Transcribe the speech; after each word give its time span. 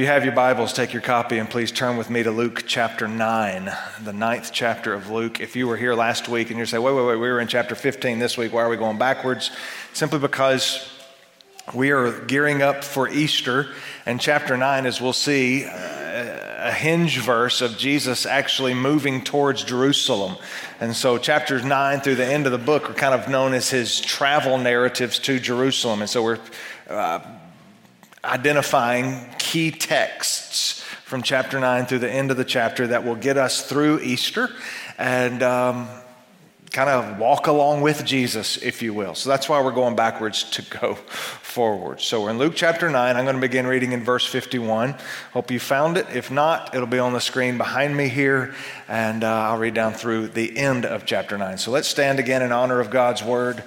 You 0.00 0.06
have 0.06 0.24
your 0.24 0.32
Bibles, 0.32 0.72
take 0.72 0.94
your 0.94 1.02
copy 1.02 1.36
and 1.36 1.50
please 1.50 1.70
turn 1.70 1.98
with 1.98 2.08
me 2.08 2.22
to 2.22 2.30
Luke 2.30 2.64
chapter 2.66 3.06
9, 3.06 3.70
the 4.02 4.14
ninth 4.14 4.48
chapter 4.50 4.94
of 4.94 5.10
Luke. 5.10 5.40
If 5.40 5.56
you 5.56 5.68
were 5.68 5.76
here 5.76 5.92
last 5.92 6.26
week 6.26 6.48
and 6.48 6.56
you're 6.56 6.64
saying, 6.64 6.82
wait, 6.82 6.94
wait, 6.94 7.04
wait, 7.04 7.16
we 7.16 7.28
were 7.28 7.38
in 7.38 7.48
chapter 7.48 7.74
15 7.74 8.18
this 8.18 8.38
week, 8.38 8.50
why 8.50 8.62
are 8.62 8.70
we 8.70 8.78
going 8.78 8.96
backwards? 8.96 9.50
Simply 9.92 10.18
because 10.18 10.90
we 11.74 11.90
are 11.90 12.18
gearing 12.22 12.62
up 12.62 12.82
for 12.82 13.10
Easter, 13.10 13.74
and 14.06 14.18
chapter 14.18 14.56
9, 14.56 14.86
as 14.86 15.02
we'll 15.02 15.12
see, 15.12 15.66
uh, 15.66 16.60
a 16.60 16.72
hinge 16.72 17.18
verse 17.18 17.60
of 17.60 17.76
Jesus 17.76 18.24
actually 18.24 18.72
moving 18.72 19.22
towards 19.22 19.64
Jerusalem. 19.64 20.36
And 20.80 20.96
so, 20.96 21.18
chapters 21.18 21.62
9 21.62 22.00
through 22.00 22.14
the 22.14 22.26
end 22.26 22.46
of 22.46 22.52
the 22.52 22.58
book 22.58 22.88
are 22.88 22.94
kind 22.94 23.12
of 23.12 23.28
known 23.28 23.52
as 23.52 23.68
his 23.68 24.00
travel 24.00 24.56
narratives 24.56 25.18
to 25.18 25.38
Jerusalem. 25.38 26.00
And 26.00 26.08
so, 26.08 26.22
we're 26.22 26.38
uh, 26.88 27.20
identifying 28.24 29.26
key 29.38 29.70
texts 29.70 30.82
from 31.04 31.22
chapter 31.22 31.58
9 31.58 31.86
through 31.86 32.00
the 32.00 32.10
end 32.10 32.30
of 32.30 32.36
the 32.36 32.44
chapter 32.44 32.86
that 32.88 33.04
will 33.04 33.16
get 33.16 33.36
us 33.36 33.66
through 33.68 34.00
Easter. 34.00 34.48
And 34.98 35.42
um, 35.42 35.88
kind 36.70 36.88
of 36.88 37.18
walk 37.18 37.48
along 37.48 37.80
with 37.80 38.04
Jesus, 38.04 38.56
if 38.58 38.80
you 38.80 38.94
will. 38.94 39.14
So 39.14 39.28
that's 39.28 39.48
why 39.48 39.60
we're 39.60 39.72
going 39.72 39.96
backwards 39.96 40.44
to 40.50 40.62
go 40.62 40.94
forward. 40.94 42.00
So 42.00 42.22
we're 42.22 42.30
in 42.30 42.38
Luke 42.38 42.52
chapter 42.54 42.88
9. 42.88 43.16
I'm 43.16 43.24
going 43.24 43.34
to 43.34 43.40
begin 43.40 43.66
reading 43.66 43.92
in 43.92 44.04
verse 44.04 44.24
51. 44.24 44.94
Hope 45.32 45.50
you 45.50 45.58
found 45.58 45.96
it. 45.96 46.06
If 46.14 46.30
not, 46.30 46.74
it'll 46.74 46.86
be 46.86 47.00
on 47.00 47.12
the 47.12 47.20
screen 47.20 47.58
behind 47.58 47.96
me 47.96 48.08
here, 48.08 48.54
and 48.86 49.24
uh, 49.24 49.50
I'll 49.50 49.58
read 49.58 49.74
down 49.74 49.94
through 49.94 50.28
the 50.28 50.56
end 50.56 50.84
of 50.84 51.04
chapter 51.04 51.36
9. 51.36 51.58
So 51.58 51.72
let's 51.72 51.88
stand 51.88 52.20
again 52.20 52.42
in 52.42 52.52
honor 52.52 52.78
of 52.78 52.90
God's 52.90 53.22
word. 53.22 53.64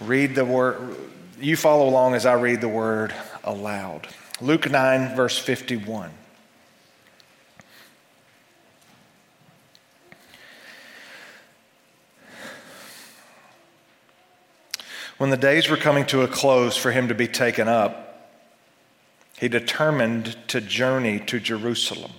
Read 0.00 0.34
the 0.34 0.44
word. 0.44 0.96
You 1.40 1.56
follow 1.56 1.88
along 1.88 2.14
as 2.14 2.26
I 2.26 2.34
read 2.34 2.60
the 2.60 2.68
word 2.68 3.14
aloud. 3.44 4.08
Luke 4.40 4.70
9, 4.70 5.14
verse 5.14 5.38
51. 5.38 6.10
When 15.18 15.30
the 15.30 15.36
days 15.36 15.68
were 15.68 15.76
coming 15.76 16.04
to 16.06 16.22
a 16.22 16.28
close 16.28 16.76
for 16.76 16.90
him 16.90 17.06
to 17.06 17.14
be 17.14 17.28
taken 17.28 17.68
up, 17.68 18.30
he 19.38 19.48
determined 19.48 20.36
to 20.48 20.60
journey 20.60 21.20
to 21.20 21.38
Jerusalem. 21.38 22.12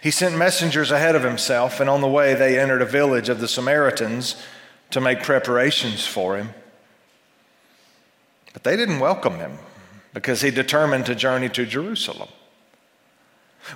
He 0.00 0.10
sent 0.10 0.36
messengers 0.36 0.90
ahead 0.90 1.14
of 1.14 1.22
himself, 1.22 1.80
and 1.80 1.88
on 1.88 2.00
the 2.00 2.08
way 2.08 2.34
they 2.34 2.58
entered 2.58 2.82
a 2.82 2.86
village 2.86 3.28
of 3.28 3.40
the 3.40 3.48
Samaritans 3.48 4.36
to 4.90 5.00
make 5.00 5.22
preparations 5.22 6.06
for 6.06 6.36
him. 6.36 6.54
But 8.52 8.64
they 8.64 8.76
didn't 8.76 9.00
welcome 9.00 9.34
him 9.34 9.58
because 10.14 10.40
he 10.40 10.50
determined 10.50 11.06
to 11.06 11.14
journey 11.14 11.48
to 11.50 11.66
Jerusalem. 11.66 12.28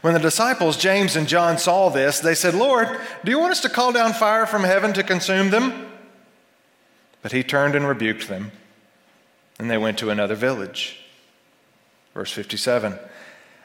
When 0.01 0.15
the 0.15 0.21
disciples, 0.21 0.77
James 0.77 1.17
and 1.17 1.29
John, 1.29 1.59
saw 1.59 1.91
this, 1.91 2.21
they 2.21 2.35
said, 2.35 2.55
Lord, 2.55 2.89
do 3.25 3.31
you 3.31 3.39
want 3.39 3.53
us 3.53 3.61
to 3.61 3.69
call 3.69 3.93
down 3.93 4.15
fire 4.15 4.47
from 4.47 4.65
heaven 4.65 4.93
to 4.95 5.03
consume 5.03 5.51
them? 5.51 5.91
But 7.21 7.33
he 7.33 7.43
turned 7.43 7.75
and 7.75 7.87
rebuked 7.87 8.29
them, 8.29 8.53
and 9.59 9.71
they 9.71 9.79
went 9.79 9.99
to 9.99 10.11
another 10.11 10.35
village. 10.35 10.99
Verse 12.15 12.33
57. 12.33 12.99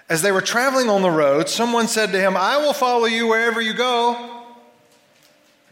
As 0.09 0.21
they 0.21 0.31
were 0.31 0.41
traveling 0.41 0.89
on 0.89 1.01
the 1.01 1.11
road, 1.11 1.49
someone 1.49 1.87
said 1.87 2.11
to 2.11 2.19
him, 2.19 2.35
I 2.37 2.57
will 2.57 2.73
follow 2.73 3.05
you 3.05 3.27
wherever 3.27 3.61
you 3.61 3.73
go. 3.73 4.45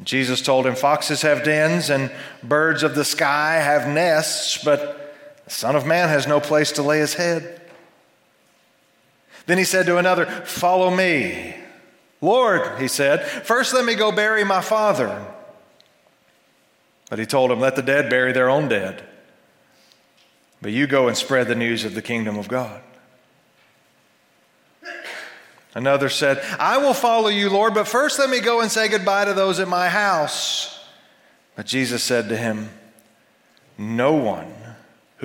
Jesus 0.04 0.42
told 0.42 0.66
him, 0.66 0.76
Foxes 0.76 1.22
have 1.22 1.44
dens, 1.44 1.90
and 1.90 2.12
birds 2.44 2.84
of 2.84 2.96
the 2.96 3.06
sky 3.06 3.56
have 3.56 3.88
nests, 3.88 4.62
but 4.64 5.05
the 5.46 5.52
Son 5.52 5.76
of 5.76 5.86
Man 5.86 6.10
has 6.10 6.28
no 6.28 6.40
place 6.40 6.72
to 6.74 6.82
lay 6.82 7.00
his 7.00 7.14
head. 7.14 7.62
Then 9.46 9.58
he 9.58 9.64
said 9.64 9.86
to 9.86 9.98
another, 9.98 10.26
Follow 10.26 10.90
me. 10.90 11.56
Lord, 12.22 12.80
he 12.80 12.88
said, 12.88 13.24
first 13.24 13.74
let 13.74 13.86
me 13.86 13.94
go 13.94 14.12
bury 14.12 14.44
my 14.44 14.62
father. 14.62 15.26
But 17.10 17.20
he 17.20 17.26
told 17.26 17.52
him, 17.52 17.60
Let 17.60 17.76
the 17.76 17.84
dead 17.84 18.10
bury 18.10 18.34
their 18.34 18.50
own 18.50 18.68
dead. 18.68 19.04
But 20.62 20.72
you 20.72 20.88
go 20.88 21.08
and 21.08 21.16
spread 21.16 21.48
the 21.48 21.56
news 21.56 21.86
of 21.86 21.94
the 21.94 22.02
kingdom 22.02 22.40
of 22.40 22.48
God. 22.48 22.82
Another 25.76 26.10
said, 26.10 26.42
I 26.58 26.78
will 26.78 26.94
follow 26.94 27.28
you, 27.28 27.50
Lord, 27.50 27.74
but 27.74 27.88
first 27.88 28.18
let 28.18 28.30
me 28.30 28.40
go 28.40 28.62
and 28.62 28.72
say 28.72 28.88
goodbye 28.88 29.26
to 29.26 29.34
those 29.34 29.60
at 29.60 29.68
my 29.68 29.90
house. 29.90 30.80
But 31.56 31.66
Jesus 31.66 32.02
said 32.02 32.30
to 32.30 32.38
him, 32.38 32.70
No 33.78 34.14
one 34.14 34.54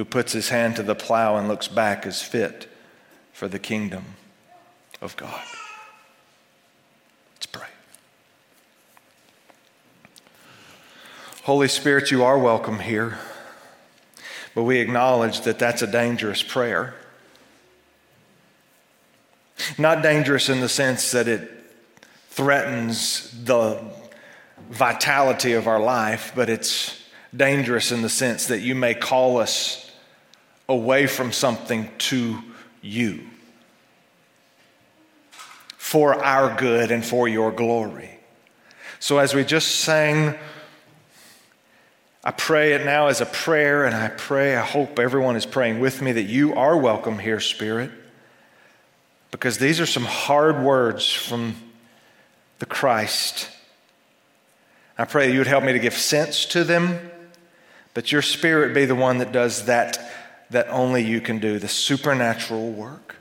who 0.01 0.05
puts 0.07 0.33
his 0.33 0.49
hand 0.49 0.77
to 0.77 0.83
the 0.83 0.95
plow 0.95 1.37
and 1.37 1.47
looks 1.47 1.69
back 1.69 2.07
is 2.07 2.23
fit 2.23 2.67
for 3.35 3.49
the 3.49 3.59
kingdom 3.59 4.03
of 5.03 5.15
God. 5.15 5.45
Let's 7.35 7.45
pray. 7.45 7.67
Holy 11.43 11.69
Spirit, 11.69 12.11
you 12.11 12.25
are 12.25 12.39
welcome 12.39 12.79
here, 12.79 13.19
but 14.55 14.63
we 14.63 14.79
acknowledge 14.79 15.43
that 15.43 15.59
that's 15.59 15.83
a 15.83 15.87
dangerous 15.87 16.43
prayer. 16.43 16.95
Not 19.77 20.03
dangerous 20.03 20.49
in 20.49 20.61
the 20.61 20.69
sense 20.71 21.11
that 21.11 21.29
it 21.29 21.47
threatens 22.31 23.31
the 23.45 23.83
vitality 24.71 25.53
of 25.53 25.67
our 25.67 25.79
life, 25.79 26.33
but 26.35 26.49
it's 26.49 26.99
dangerous 27.37 27.93
in 27.93 28.01
the 28.01 28.09
sense 28.09 28.47
that 28.47 28.61
you 28.61 28.75
may 28.75 28.95
call 28.95 29.37
us 29.37 29.89
away 30.71 31.09
from 31.09 31.33
something 31.33 31.91
to 31.99 32.39
you 32.81 33.21
for 35.77 36.15
our 36.25 36.57
good 36.57 36.93
and 36.93 37.05
for 37.05 37.27
your 37.27 37.51
glory. 37.51 38.09
So, 39.01 39.19
as 39.19 39.35
we 39.35 39.45
just 39.45 39.81
sang, 39.81 40.39
I 42.23 42.31
pray 42.31 42.75
it 42.75 42.85
now 42.85 43.09
as 43.09 43.21
a 43.21 43.27
prayer, 43.27 43.85
and 43.85 43.95
I 43.95 44.09
pray, 44.09 44.55
I 44.55 44.65
hope 44.65 45.01
everyone 45.01 45.35
is 45.35 45.47
praying 45.47 45.81
with 45.81 46.01
me 46.01 46.13
that 46.13 46.23
you 46.23 46.55
are 46.55 46.77
welcome 46.77 47.19
here, 47.19 47.41
Spirit, 47.41 47.91
because 49.33 49.59
these 49.59 49.81
are 49.81 49.87
some 49.87 50.05
hard 50.05 50.63
words 50.63 51.13
from 51.13 51.57
the 52.61 52.67
Christ. 52.67 53.51
I 54.97 55.07
pray 55.07 55.33
you 55.33 55.39
would 55.39 55.49
help 55.49 55.65
me 55.65 55.73
to 55.73 55.79
give 55.81 55.95
sense 55.95 56.45
to 56.47 56.63
them, 56.63 57.11
but 57.95 58.13
your 58.13 58.23
Spirit 58.23 58.75
be 58.75 58.85
the 58.85 58.95
one 58.95 59.19
that 59.19 59.33
does 59.33 59.65
that 59.65 59.99
that 60.51 60.69
only 60.69 61.03
you 61.03 61.21
can 61.21 61.39
do, 61.39 61.59
the 61.59 61.69
supernatural 61.69 62.73
work. 62.73 63.17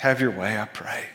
Have 0.00 0.20
your 0.20 0.30
way, 0.30 0.58
I 0.58 0.66
pray. 0.66 1.06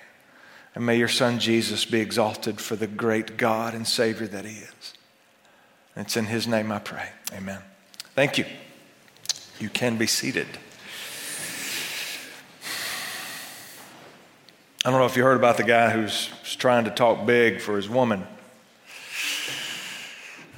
And 0.76 0.86
may 0.86 0.98
your 0.98 1.08
Son 1.08 1.40
Jesus 1.40 1.86
be 1.86 2.00
exalted 2.00 2.60
for 2.60 2.76
the 2.76 2.88
great 2.88 3.38
God 3.38 3.74
and 3.74 3.88
Savior 3.88 4.28
that 4.28 4.46
He 4.46 4.58
is. 4.58 4.94
It's 5.96 6.18
in 6.18 6.26
His 6.26 6.48
name 6.48 6.72
I 6.72 6.80
pray. 6.80 7.10
Amen. 7.34 7.62
Thank 8.16 8.38
you. 8.38 8.46
You 9.60 9.70
can 9.70 9.98
be 9.98 10.08
seated. 10.08 10.48
I 14.86 14.92
don't 14.92 15.00
know 15.00 15.06
if 15.06 15.18
you 15.18 15.24
heard 15.24 15.36
about 15.36 15.58
the 15.58 15.66
guy 15.66 15.90
who's 15.90 16.30
trying 16.58 16.86
to 16.86 16.92
talk 16.92 17.26
big 17.26 17.60
for 17.60 17.76
his 17.76 17.90
woman. 17.90 18.26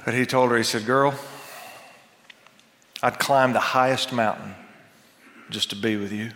But 0.04 0.14
he 0.14 0.26
told 0.26 0.50
her, 0.52 0.56
he 0.56 0.62
said, 0.62 0.86
Girl, 0.86 1.14
I'd 3.02 3.18
climb 3.18 3.52
the 3.52 3.60
highest 3.60 4.12
mountain 4.12 4.54
just 5.50 5.70
to 5.70 5.76
be 5.76 5.96
with 5.96 6.12
you. 6.12 6.30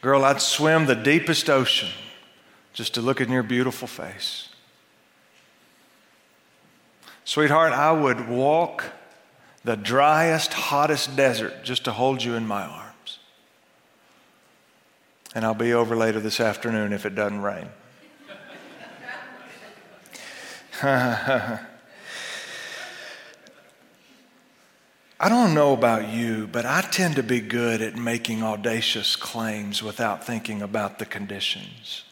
Girl, 0.00 0.24
I'd 0.24 0.40
swim 0.40 0.86
the 0.86 0.96
deepest 0.96 1.50
ocean 1.50 1.90
just 2.72 2.94
to 2.94 3.02
look 3.02 3.20
in 3.20 3.30
your 3.30 3.42
beautiful 3.42 3.86
face. 3.86 4.48
Sweetheart, 7.24 7.72
I 7.72 7.92
would 7.92 8.28
walk 8.28 8.84
the 9.64 9.76
driest, 9.76 10.54
hottest 10.54 11.14
desert 11.14 11.62
just 11.62 11.84
to 11.84 11.92
hold 11.92 12.24
you 12.24 12.34
in 12.34 12.46
my 12.46 12.62
arms. 12.62 13.18
And 15.34 15.44
I'll 15.44 15.54
be 15.54 15.72
over 15.72 15.94
later 15.94 16.18
this 16.18 16.40
afternoon 16.40 16.92
if 16.92 17.06
it 17.06 17.14
doesn't 17.14 17.42
rain. 17.42 17.68
I 25.24 25.28
don't 25.28 25.54
know 25.54 25.72
about 25.72 26.08
you, 26.08 26.48
but 26.48 26.66
I 26.66 26.80
tend 26.80 27.14
to 27.14 27.22
be 27.22 27.38
good 27.40 27.80
at 27.80 27.94
making 27.94 28.42
audacious 28.42 29.14
claims 29.14 29.80
without 29.80 30.26
thinking 30.26 30.60
about 30.62 30.98
the 30.98 31.06
conditions. 31.06 32.02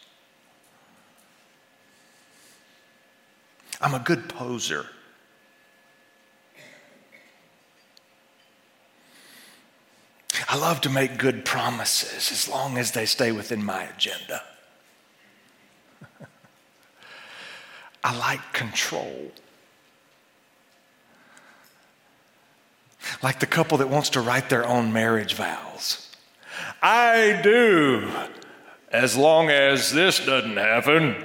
I'm 3.80 3.94
a 3.94 3.98
good 3.98 4.28
poser. 4.28 4.86
I 10.48 10.56
love 10.56 10.80
to 10.82 10.88
make 10.88 11.18
good 11.18 11.44
promises 11.44 12.30
as 12.30 12.48
long 12.48 12.78
as 12.78 12.92
they 12.92 13.06
stay 13.06 13.32
within 13.32 13.64
my 13.64 13.82
agenda. 13.82 14.44
I 18.04 18.16
like 18.16 18.52
control. 18.52 19.32
Like 23.22 23.40
the 23.40 23.46
couple 23.46 23.78
that 23.78 23.88
wants 23.88 24.10
to 24.10 24.20
write 24.20 24.48
their 24.48 24.66
own 24.66 24.92
marriage 24.92 25.34
vows. 25.34 26.08
I 26.82 27.40
do, 27.42 28.10
as 28.90 29.16
long 29.16 29.50
as 29.50 29.92
this 29.92 30.24
doesn't 30.24 30.56
happen. 30.56 31.16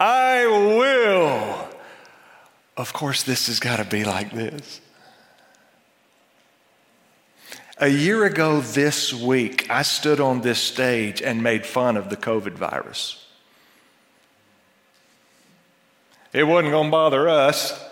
I 0.00 0.46
will. 0.46 1.68
Of 2.76 2.92
course, 2.92 3.22
this 3.22 3.46
has 3.46 3.60
got 3.60 3.76
to 3.76 3.84
be 3.84 4.04
like 4.04 4.32
this. 4.32 4.80
A 7.78 7.88
year 7.88 8.24
ago 8.24 8.60
this 8.60 9.12
week, 9.12 9.70
I 9.70 9.82
stood 9.82 10.18
on 10.18 10.40
this 10.40 10.58
stage 10.58 11.20
and 11.20 11.42
made 11.42 11.66
fun 11.66 11.96
of 11.96 12.08
the 12.08 12.16
COVID 12.16 12.52
virus. 12.52 13.22
It 16.32 16.44
wasn't 16.44 16.72
going 16.72 16.86
to 16.86 16.90
bother 16.90 17.28
us. 17.28 17.82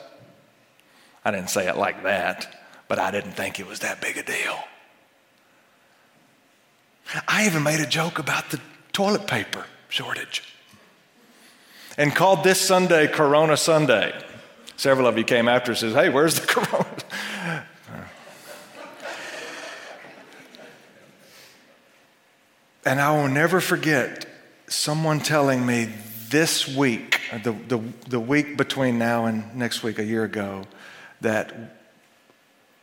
I 1.25 1.31
didn't 1.31 1.51
say 1.51 1.69
it 1.69 1.77
like 1.77 2.03
that, 2.03 2.55
but 2.89 2.99
I 2.99 3.11
didn't 3.11 3.33
think 3.33 3.59
it 3.59 3.67
was 3.67 3.81
that 3.81 4.01
big 4.01 4.17
a 4.17 4.23
deal. 4.23 4.59
I 7.29 7.47
even 7.47 7.63
made 7.63 7.81
a 7.81 7.87
joke 7.87 8.19
about 8.19 8.51
the 8.51 8.61
toilet 8.93 9.27
paper 9.27 9.65
shortage 9.89 10.43
and 11.97 12.15
called 12.15 12.45
this 12.45 12.61
Sunday 12.61 13.07
Corona 13.07 13.57
Sunday. 13.57 14.13
Several 14.77 15.07
of 15.07 15.17
you 15.17 15.25
came 15.25 15.49
after 15.49 15.73
and 15.73 15.79
says, 15.79 15.95
"Hey, 15.95 16.09
where's 16.09 16.41
the 16.41 16.47
Corona?" 16.47 17.65
And 22.87 23.01
I 23.01 23.13
will 23.13 23.29
never 23.29 23.61
forget 23.61 24.27
someone 24.67 25.21
telling 25.21 25.65
me 25.65 25.89
this 26.29 26.69
week, 26.69 27.21
the, 27.43 27.53
the, 27.53 27.81
the 28.09 28.21
week 28.21 28.59
between 28.59 28.99
now 28.99 29.25
and 29.25 29.55
next 29.57 29.83
week, 29.83 29.99
a 29.99 30.05
year 30.05 30.25
ago, 30.25 30.65
that 31.25 31.77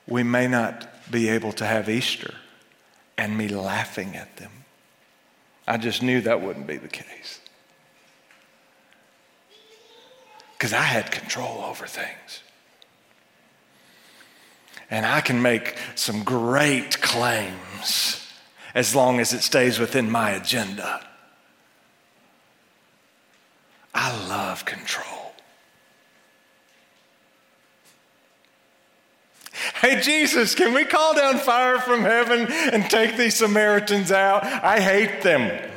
we 0.05 0.21
may 0.23 0.47
not 0.47 0.87
be 1.09 1.29
able 1.29 1.53
to 1.53 1.65
have 1.65 1.89
Easter, 1.89 2.33
and 3.17 3.37
me 3.37 3.47
laughing 3.47 4.15
at 4.15 4.37
them. 4.37 4.51
I 5.67 5.77
just 5.77 6.01
knew 6.03 6.21
that 6.21 6.41
wouldn't 6.41 6.67
be 6.67 6.77
the 6.77 6.87
case. 6.87 7.39
Because 10.53 10.73
I 10.73 10.81
had 10.81 11.11
control 11.11 11.63
over 11.63 11.87
things. 11.87 12.43
And 14.89 15.05
I 15.05 15.21
can 15.21 15.41
make 15.41 15.77
some 15.95 16.23
great 16.23 17.01
claims 17.01 18.27
as 18.73 18.95
long 18.95 19.19
as 19.19 19.33
it 19.33 19.41
stays 19.41 19.79
within 19.79 20.09
my 20.09 20.31
agenda. 20.31 21.05
I 23.93 24.27
love 24.27 24.65
control. 24.65 25.20
Hey, 29.81 29.99
Jesus, 29.99 30.53
can 30.53 30.75
we 30.75 30.85
call 30.85 31.15
down 31.15 31.39
fire 31.39 31.79
from 31.79 32.01
heaven 32.01 32.45
and 32.71 32.87
take 32.87 33.17
these 33.17 33.35
Samaritans 33.35 34.11
out? 34.11 34.43
I 34.43 34.79
hate 34.79 35.23
them. 35.23 35.71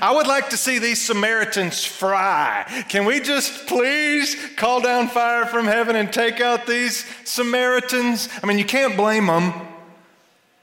I 0.00 0.12
would 0.12 0.26
like 0.26 0.50
to 0.50 0.56
see 0.56 0.80
these 0.80 1.00
Samaritans 1.00 1.84
fry. 1.84 2.64
Can 2.88 3.04
we 3.04 3.20
just 3.20 3.68
please 3.68 4.36
call 4.56 4.80
down 4.80 5.06
fire 5.06 5.46
from 5.46 5.66
heaven 5.66 5.94
and 5.94 6.12
take 6.12 6.40
out 6.40 6.66
these 6.66 7.06
Samaritans? 7.24 8.28
I 8.42 8.46
mean, 8.46 8.58
you 8.58 8.64
can't 8.64 8.96
blame 8.96 9.26
them. 9.26 9.52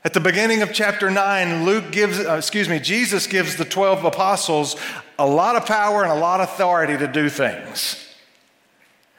At 0.03 0.13
the 0.13 0.19
beginning 0.19 0.63
of 0.63 0.73
chapter 0.73 1.09
9, 1.09 1.63
Luke 1.63 1.93
gives, 1.93 2.19
uh, 2.19 2.33
excuse 2.33 2.67
me, 2.67 2.81
Jesus 2.81 3.25
gives 3.25 3.55
the 3.55 3.63
12 3.63 4.03
apostles 4.03 4.75
a 5.17 5.25
lot 5.25 5.55
of 5.55 5.65
power 5.65 6.03
and 6.03 6.11
a 6.11 6.15
lot 6.15 6.41
of 6.41 6.49
authority 6.49 6.97
to 6.97 7.07
do 7.07 7.29
things. 7.29 8.04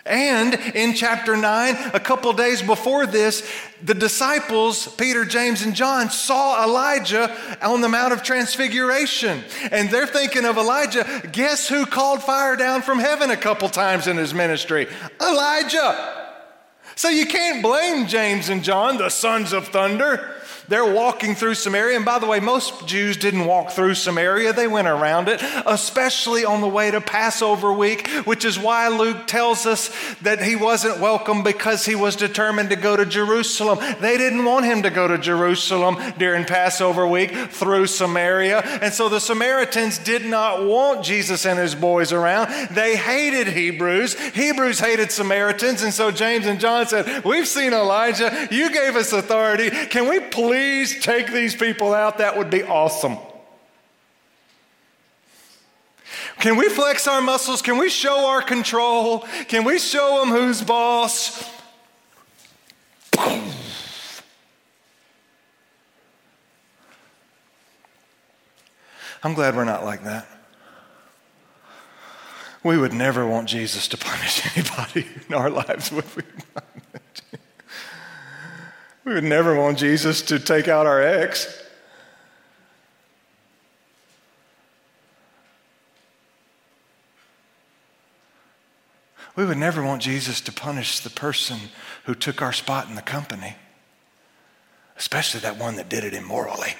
And 0.06 0.54
in 0.74 0.94
chapter 0.94 1.36
9, 1.36 1.90
a 1.92 2.00
couple 2.00 2.32
days 2.32 2.62
before 2.62 3.06
this, 3.06 3.48
the 3.82 3.94
disciples, 3.94 4.86
Peter, 4.94 5.24
James, 5.24 5.62
and 5.62 5.74
John, 5.74 6.10
saw 6.10 6.64
Elijah 6.64 7.36
on 7.60 7.80
the 7.80 7.88
Mount 7.88 8.12
of 8.12 8.22
Transfiguration. 8.22 9.42
And 9.70 9.90
they're 9.90 10.06
thinking 10.06 10.44
of 10.44 10.56
Elijah. 10.56 11.04
Guess 11.32 11.68
who 11.68 11.86
called 11.86 12.22
fire 12.22 12.56
down 12.56 12.82
from 12.82 12.98
heaven 12.98 13.30
a 13.30 13.36
couple 13.36 13.68
times 13.68 14.06
in 14.06 14.16
his 14.16 14.32
ministry? 14.32 14.86
Elijah. 15.20 16.24
So 16.94 17.08
you 17.08 17.26
can't 17.26 17.62
blame 17.62 18.06
James 18.06 18.48
and 18.48 18.64
John, 18.64 18.96
the 18.96 19.10
sons 19.10 19.52
of 19.52 19.68
thunder. 19.68 20.35
They're 20.68 20.92
walking 20.92 21.34
through 21.34 21.54
Samaria. 21.54 21.96
And 21.96 22.04
by 22.04 22.18
the 22.18 22.26
way, 22.26 22.40
most 22.40 22.86
Jews 22.86 23.16
didn't 23.16 23.46
walk 23.46 23.70
through 23.70 23.94
Samaria, 23.94 24.52
they 24.52 24.66
went 24.66 24.88
around 24.88 25.28
it, 25.28 25.40
especially 25.64 26.44
on 26.44 26.60
the 26.60 26.68
way 26.68 26.90
to 26.90 27.00
Passover 27.00 27.72
week, 27.72 28.08
which 28.24 28.44
is 28.44 28.58
why 28.58 28.88
Luke 28.88 29.26
tells 29.26 29.66
us 29.66 29.90
that 30.22 30.42
he 30.42 30.56
wasn't 30.56 31.00
welcome 31.00 31.42
because 31.42 31.84
he 31.84 31.94
was 31.94 32.16
determined 32.16 32.70
to 32.70 32.76
go 32.76 32.96
to 32.96 33.06
Jerusalem. 33.06 33.78
They 34.00 34.16
didn't 34.16 34.44
want 34.44 34.64
him 34.64 34.82
to 34.82 34.90
go 34.90 35.06
to 35.06 35.18
Jerusalem 35.18 35.96
during 36.18 36.44
Passover 36.44 37.06
week 37.06 37.30
through 37.50 37.86
Samaria. 37.86 38.60
And 38.82 38.92
so 38.92 39.08
the 39.08 39.20
Samaritans 39.20 39.98
did 39.98 40.24
not 40.24 40.64
want 40.64 41.04
Jesus 41.04 41.46
and 41.46 41.58
his 41.58 41.74
boys 41.74 42.12
around. 42.12 42.70
They 42.70 42.96
hated 42.96 43.48
Hebrews. 43.48 44.18
Hebrews 44.30 44.80
hated 44.80 45.12
Samaritans. 45.12 45.82
And 45.82 45.92
so 45.92 46.10
James 46.10 46.46
and 46.46 46.58
John 46.58 46.86
said, 46.86 47.24
We've 47.24 47.48
seen 47.48 47.72
Elijah. 47.72 48.48
You 48.50 48.70
gave 48.72 48.96
us 48.96 49.12
authority. 49.12 49.70
Can 49.70 50.08
we 50.08 50.20
please? 50.20 50.55
Please 50.56 51.04
take 51.04 51.30
these 51.32 51.54
people 51.54 51.92
out? 51.92 52.16
That 52.16 52.38
would 52.38 52.48
be 52.48 52.62
awesome. 52.62 53.18
Can 56.38 56.56
we 56.56 56.70
flex 56.70 57.06
our 57.06 57.20
muscles? 57.20 57.60
Can 57.60 57.76
we 57.76 57.90
show 57.90 58.26
our 58.26 58.40
control? 58.40 59.26
Can 59.48 59.64
we 59.64 59.78
show 59.78 60.20
them 60.20 60.30
who's 60.30 60.62
boss? 60.62 61.50
I'm 69.22 69.34
glad 69.34 69.56
we're 69.56 69.64
not 69.64 69.84
like 69.84 70.04
that. 70.04 70.26
We 72.62 72.78
would 72.78 72.94
never 72.94 73.26
want 73.26 73.48
Jesus 73.48 73.88
to 73.88 73.98
punish 73.98 74.42
anybody 74.56 75.06
in 75.28 75.34
our 75.34 75.50
lives, 75.50 75.92
would 75.92 76.16
we? 76.16 76.22
We 79.06 79.14
would 79.14 79.22
never 79.22 79.54
want 79.54 79.78
Jesus 79.78 80.20
to 80.22 80.40
take 80.40 80.66
out 80.66 80.84
our 80.84 81.00
ex. 81.00 81.62
We 89.36 89.44
would 89.44 89.58
never 89.58 89.80
want 89.80 90.02
Jesus 90.02 90.40
to 90.40 90.52
punish 90.52 90.98
the 90.98 91.10
person 91.10 91.58
who 92.04 92.16
took 92.16 92.42
our 92.42 92.52
spot 92.52 92.88
in 92.88 92.96
the 92.96 93.02
company, 93.02 93.54
especially 94.98 95.38
that 95.40 95.56
one 95.56 95.76
that 95.76 95.88
did 95.88 96.02
it 96.02 96.12
immorally. 96.12 96.74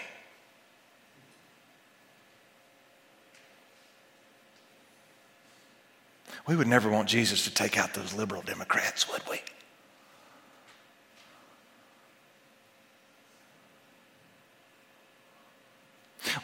We 6.48 6.56
would 6.56 6.66
never 6.66 6.90
want 6.90 7.08
Jesus 7.08 7.44
to 7.44 7.54
take 7.54 7.78
out 7.78 7.94
those 7.94 8.14
liberal 8.14 8.42
Democrats, 8.42 9.08
would 9.12 9.22
we? 9.30 9.42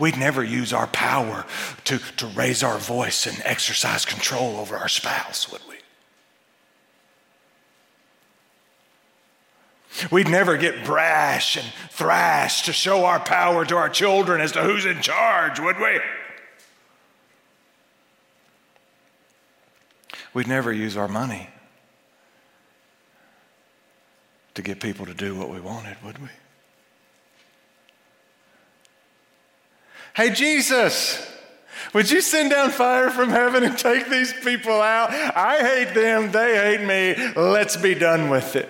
We'd 0.02 0.18
never 0.18 0.42
use 0.42 0.72
our 0.72 0.88
power 0.88 1.46
to, 1.84 1.98
to 2.16 2.26
raise 2.26 2.64
our 2.64 2.76
voice 2.76 3.24
and 3.24 3.40
exercise 3.44 4.04
control 4.04 4.56
over 4.56 4.76
our 4.76 4.88
spouse, 4.88 5.52
would 5.52 5.60
we? 5.68 5.76
We'd 10.10 10.28
never 10.28 10.56
get 10.56 10.84
brash 10.84 11.56
and 11.56 11.64
thrash 11.90 12.62
to 12.62 12.72
show 12.72 13.04
our 13.04 13.20
power 13.20 13.64
to 13.64 13.76
our 13.76 13.88
children 13.88 14.40
as 14.40 14.50
to 14.52 14.62
who's 14.64 14.86
in 14.86 15.02
charge, 15.02 15.60
would 15.60 15.78
we? 15.78 16.00
We'd 20.34 20.48
never 20.48 20.72
use 20.72 20.96
our 20.96 21.06
money 21.06 21.48
to 24.54 24.62
get 24.62 24.80
people 24.80 25.06
to 25.06 25.14
do 25.14 25.36
what 25.36 25.48
we 25.48 25.60
wanted, 25.60 25.96
would 26.02 26.18
we? 26.18 26.28
Hey, 30.14 30.30
Jesus, 30.30 31.26
would 31.94 32.10
you 32.10 32.20
send 32.20 32.50
down 32.50 32.70
fire 32.70 33.10
from 33.10 33.30
heaven 33.30 33.64
and 33.64 33.78
take 33.78 34.08
these 34.08 34.32
people 34.32 34.80
out? 34.80 35.10
I 35.10 35.58
hate 35.58 35.94
them, 35.94 36.30
they 36.30 36.76
hate 36.76 36.86
me. 36.86 37.32
Let's 37.34 37.76
be 37.76 37.94
done 37.94 38.28
with 38.28 38.56
it. 38.56 38.68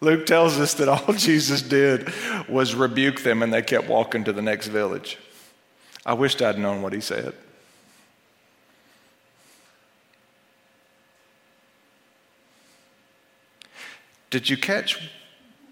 Luke 0.00 0.26
tells 0.26 0.58
us 0.58 0.74
that 0.74 0.88
all 0.88 1.12
Jesus 1.16 1.62
did 1.62 2.12
was 2.48 2.74
rebuke 2.74 3.22
them 3.22 3.42
and 3.42 3.52
they 3.52 3.62
kept 3.62 3.88
walking 3.88 4.24
to 4.24 4.32
the 4.32 4.42
next 4.42 4.66
village. 4.66 5.16
I 6.04 6.14
wished 6.14 6.42
I'd 6.42 6.58
known 6.58 6.82
what 6.82 6.92
he 6.92 7.00
said. 7.00 7.34
Did 14.30 14.48
you 14.48 14.56
catch 14.56 15.10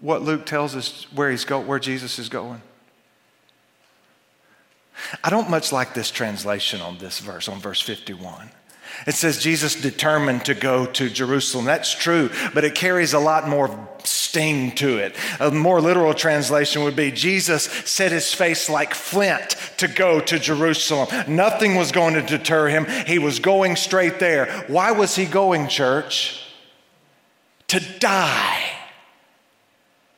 what 0.01 0.23
Luke 0.23 0.45
tells 0.45 0.75
us 0.75 1.05
where 1.13 1.29
he's 1.29 1.45
go, 1.45 1.59
where 1.59 1.79
Jesus 1.79 2.19
is 2.19 2.27
going? 2.27 2.61
I 5.23 5.29
don't 5.29 5.49
much 5.49 5.71
like 5.71 5.93
this 5.93 6.11
translation 6.11 6.81
on 6.81 6.97
this 6.97 7.19
verse, 7.19 7.47
on 7.47 7.59
verse 7.59 7.81
51. 7.81 8.49
It 9.07 9.15
says 9.15 9.41
Jesus 9.41 9.79
determined 9.79 10.45
to 10.45 10.53
go 10.53 10.85
to 10.85 11.09
Jerusalem. 11.09 11.65
That's 11.65 11.95
true, 11.95 12.29
but 12.53 12.63
it 12.63 12.75
carries 12.75 13.13
a 13.13 13.19
lot 13.19 13.47
more 13.47 13.89
sting 14.03 14.73
to 14.75 14.97
it. 14.97 15.15
A 15.39 15.49
more 15.49 15.81
literal 15.81 16.13
translation 16.13 16.83
would 16.83 16.95
be 16.95 17.11
Jesus 17.11 17.63
set 17.63 18.11
his 18.11 18.33
face 18.33 18.69
like 18.69 18.93
flint 18.93 19.55
to 19.77 19.87
go 19.87 20.19
to 20.19 20.39
Jerusalem. 20.39 21.07
Nothing 21.27 21.75
was 21.75 21.91
going 21.91 22.15
to 22.15 22.21
deter 22.21 22.67
him. 22.67 22.85
He 23.07 23.17
was 23.17 23.39
going 23.39 23.75
straight 23.75 24.19
there. 24.19 24.65
Why 24.67 24.91
was 24.91 25.15
he 25.15 25.25
going, 25.25 25.67
church? 25.67 26.43
To 27.69 27.79
die. 27.99 28.70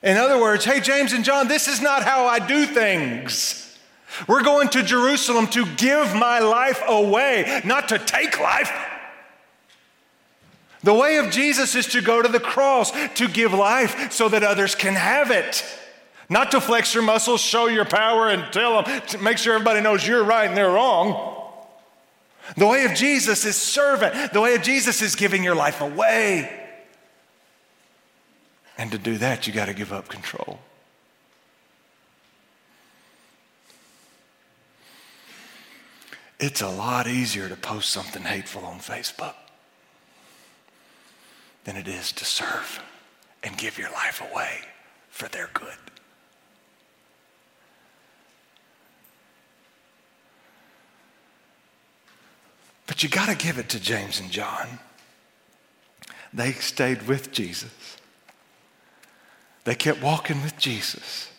In 0.03 0.17
other 0.17 0.39
words, 0.39 0.65
hey, 0.65 0.81
James 0.81 1.13
and 1.13 1.24
John, 1.24 1.48
this 1.48 1.69
is 1.69 1.81
not 1.81 2.03
how 2.03 2.25
I 2.25 2.39
do 2.39 2.65
things. 2.65 3.79
We're 4.27 4.43
going 4.43 4.67
to 4.69 4.83
Jerusalem 4.83 5.48
to 5.48 5.65
give 5.65 6.13
my 6.13 6.39
life 6.39 6.81
away, 6.86 7.62
not 7.65 7.89
to 7.89 7.98
take 7.98 8.39
life. 8.39 8.72
The 10.83 10.93
way 10.93 11.17
of 11.17 11.31
Jesus 11.31 11.74
is 11.75 11.88
to 11.88 12.01
go 12.01 12.22
to 12.22 12.27
the 12.27 12.41
cross, 12.41 12.91
to 13.15 13.29
give 13.29 13.53
life 13.53 14.12
so 14.12 14.27
that 14.27 14.43
others 14.43 14.75
can 14.75 14.93
have 14.93 15.31
it. 15.31 15.63
Not 16.29 16.51
to 16.51 16.60
flex 16.60 16.93
your 16.93 17.03
muscles, 17.03 17.39
show 17.39 17.67
your 17.67 17.86
power, 17.86 18.29
and 18.29 18.51
tell 18.51 18.83
them, 18.83 19.01
make 19.22 19.38
sure 19.38 19.53
everybody 19.53 19.79
knows 19.79 20.05
you're 20.05 20.24
right 20.24 20.48
and 20.48 20.57
they're 20.57 20.69
wrong. 20.69 21.41
The 22.57 22.67
way 22.67 22.83
of 22.83 22.93
Jesus 22.93 23.45
is 23.45 23.55
servant. 23.55 24.33
The 24.33 24.41
way 24.41 24.55
of 24.55 24.62
Jesus 24.62 25.01
is 25.01 25.15
giving 25.15 25.43
your 25.43 25.55
life 25.55 25.79
away. 25.79 26.62
And 28.83 28.91
to 28.91 28.97
do 28.97 29.17
that, 29.19 29.47
you 29.47 29.53
got 29.53 29.67
to 29.67 29.73
give 29.73 29.93
up 29.93 30.09
control. 30.09 30.59
It's 36.37 36.61
a 36.61 36.67
lot 36.67 37.07
easier 37.07 37.47
to 37.47 37.55
post 37.55 37.91
something 37.91 38.23
hateful 38.23 38.65
on 38.65 38.79
Facebook 38.79 39.35
than 41.63 41.77
it 41.77 41.87
is 41.87 42.11
to 42.11 42.25
serve 42.25 42.83
and 43.41 43.55
give 43.55 43.77
your 43.77 43.89
life 43.91 44.21
away 44.29 44.57
for 45.09 45.29
their 45.29 45.49
good. 45.53 45.77
But 52.85 53.01
you 53.01 53.07
got 53.07 53.29
to 53.29 53.35
give 53.35 53.57
it 53.57 53.69
to 53.69 53.79
James 53.79 54.19
and 54.19 54.29
John. 54.29 54.67
They 56.33 56.51
stayed 56.51 57.07
with 57.07 57.31
Jesus. 57.31 57.71
They 59.63 59.75
kept 59.75 60.01
walking 60.01 60.41
with 60.41 60.58
Jesus. 60.58 61.29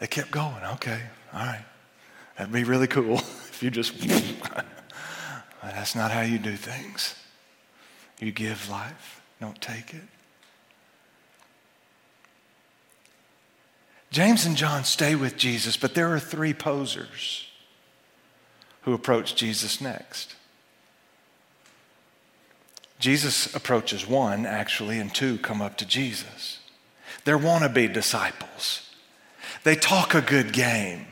They 0.00 0.06
kept 0.06 0.30
going. 0.30 0.62
Okay, 0.74 1.00
all 1.32 1.40
right. 1.40 1.64
That'd 2.36 2.52
be 2.52 2.64
really 2.64 2.86
cool 2.86 3.18
if 3.18 3.62
you 3.62 3.70
just. 3.70 3.94
that's 5.62 5.94
not 5.94 6.10
how 6.10 6.20
you 6.20 6.38
do 6.38 6.56
things. 6.56 7.14
You 8.20 8.32
give 8.32 8.70
life, 8.70 9.20
don't 9.40 9.60
take 9.60 9.92
it. 9.92 10.02
James 14.10 14.46
and 14.46 14.56
John 14.56 14.84
stay 14.84 15.14
with 15.14 15.36
Jesus, 15.36 15.76
but 15.76 15.94
there 15.94 16.14
are 16.14 16.20
three 16.20 16.54
posers 16.54 17.48
who 18.82 18.94
approach 18.94 19.34
Jesus 19.34 19.80
next. 19.80 20.36
Jesus 22.98 23.54
approaches 23.54 24.06
one, 24.06 24.46
actually, 24.46 24.98
and 24.98 25.14
two 25.14 25.38
come 25.38 25.60
up 25.60 25.76
to 25.78 25.86
Jesus. 25.86 26.60
They're 27.24 27.38
wannabe 27.38 27.92
disciples. 27.92 28.90
They 29.64 29.74
talk 29.74 30.14
a 30.14 30.20
good 30.20 30.52
game 30.52 31.06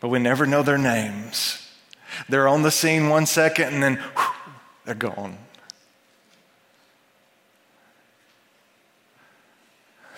but 0.00 0.08
we 0.08 0.18
never 0.18 0.46
know 0.46 0.62
their 0.62 0.78
names. 0.78 1.68
They're 2.28 2.48
on 2.48 2.62
the 2.62 2.70
scene 2.70 3.08
one 3.08 3.26
second 3.26 3.74
and 3.74 3.82
then 3.82 3.96
whew, 3.96 4.52
they're 4.84 4.94
gone. 4.94 5.38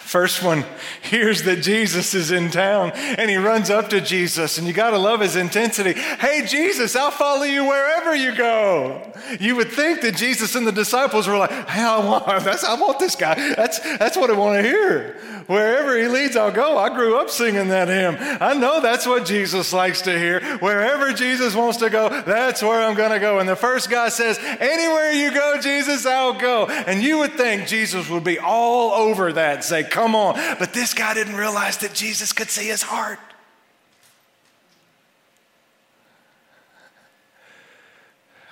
First 0.08 0.42
one 0.42 0.64
hears 1.02 1.42
that 1.42 1.56
Jesus 1.56 2.14
is 2.14 2.30
in 2.30 2.50
town 2.50 2.92
and 2.92 3.28
he 3.28 3.36
runs 3.36 3.68
up 3.68 3.90
to 3.90 4.00
Jesus, 4.00 4.56
and 4.56 4.66
you 4.66 4.72
got 4.72 4.92
to 4.92 4.98
love 4.98 5.20
his 5.20 5.36
intensity. 5.36 5.92
Hey, 5.92 6.46
Jesus, 6.46 6.96
I'll 6.96 7.10
follow 7.10 7.42
you 7.42 7.66
wherever 7.66 8.16
you 8.16 8.34
go. 8.34 9.12
You 9.38 9.54
would 9.56 9.70
think 9.70 10.00
that 10.00 10.16
Jesus 10.16 10.54
and 10.54 10.66
the 10.66 10.72
disciples 10.72 11.28
were 11.28 11.36
like, 11.36 11.50
Hey, 11.50 11.82
I 11.82 11.98
want, 11.98 12.24
that's, 12.42 12.64
I 12.64 12.80
want 12.80 12.98
this 12.98 13.16
guy. 13.16 13.34
That's, 13.54 13.80
that's 13.98 14.16
what 14.16 14.30
I 14.30 14.32
want 14.32 14.62
to 14.62 14.66
hear. 14.66 15.18
Wherever 15.48 15.98
he 15.98 16.08
leads, 16.08 16.36
I'll 16.36 16.52
go. 16.52 16.76
I 16.76 16.94
grew 16.94 17.18
up 17.18 17.30
singing 17.30 17.68
that 17.68 17.88
hymn. 17.88 18.16
I 18.18 18.52
know 18.52 18.82
that's 18.82 19.06
what 19.06 19.24
Jesus 19.24 19.72
likes 19.72 20.02
to 20.02 20.18
hear. 20.18 20.40
Wherever 20.58 21.14
Jesus 21.14 21.54
wants 21.54 21.78
to 21.78 21.88
go, 21.88 22.08
that's 22.22 22.62
where 22.62 22.82
I'm 22.82 22.94
going 22.94 23.12
to 23.12 23.18
go. 23.18 23.38
And 23.38 23.48
the 23.48 23.56
first 23.56 23.88
guy 23.88 24.10
says, 24.10 24.38
Anywhere 24.38 25.10
you 25.12 25.32
go, 25.32 25.58
Jesus, 25.58 26.04
I'll 26.04 26.38
go. 26.38 26.66
And 26.66 27.02
you 27.02 27.18
would 27.18 27.32
think 27.32 27.66
Jesus 27.66 28.10
would 28.10 28.24
be 28.24 28.38
all 28.38 28.92
over 28.92 29.32
that, 29.32 29.64
say, 29.64 29.84
Come 29.98 30.14
on. 30.14 30.34
But 30.60 30.72
this 30.72 30.94
guy 30.94 31.12
didn't 31.12 31.34
realize 31.34 31.78
that 31.78 31.92
Jesus 31.92 32.32
could 32.32 32.50
see 32.50 32.68
his 32.68 32.82
heart. 32.82 33.18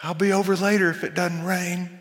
I'll 0.02 0.12
be 0.12 0.32
over 0.32 0.56
later 0.56 0.90
if 0.90 1.04
it 1.04 1.14
doesn't 1.14 1.44
rain. 1.44 2.00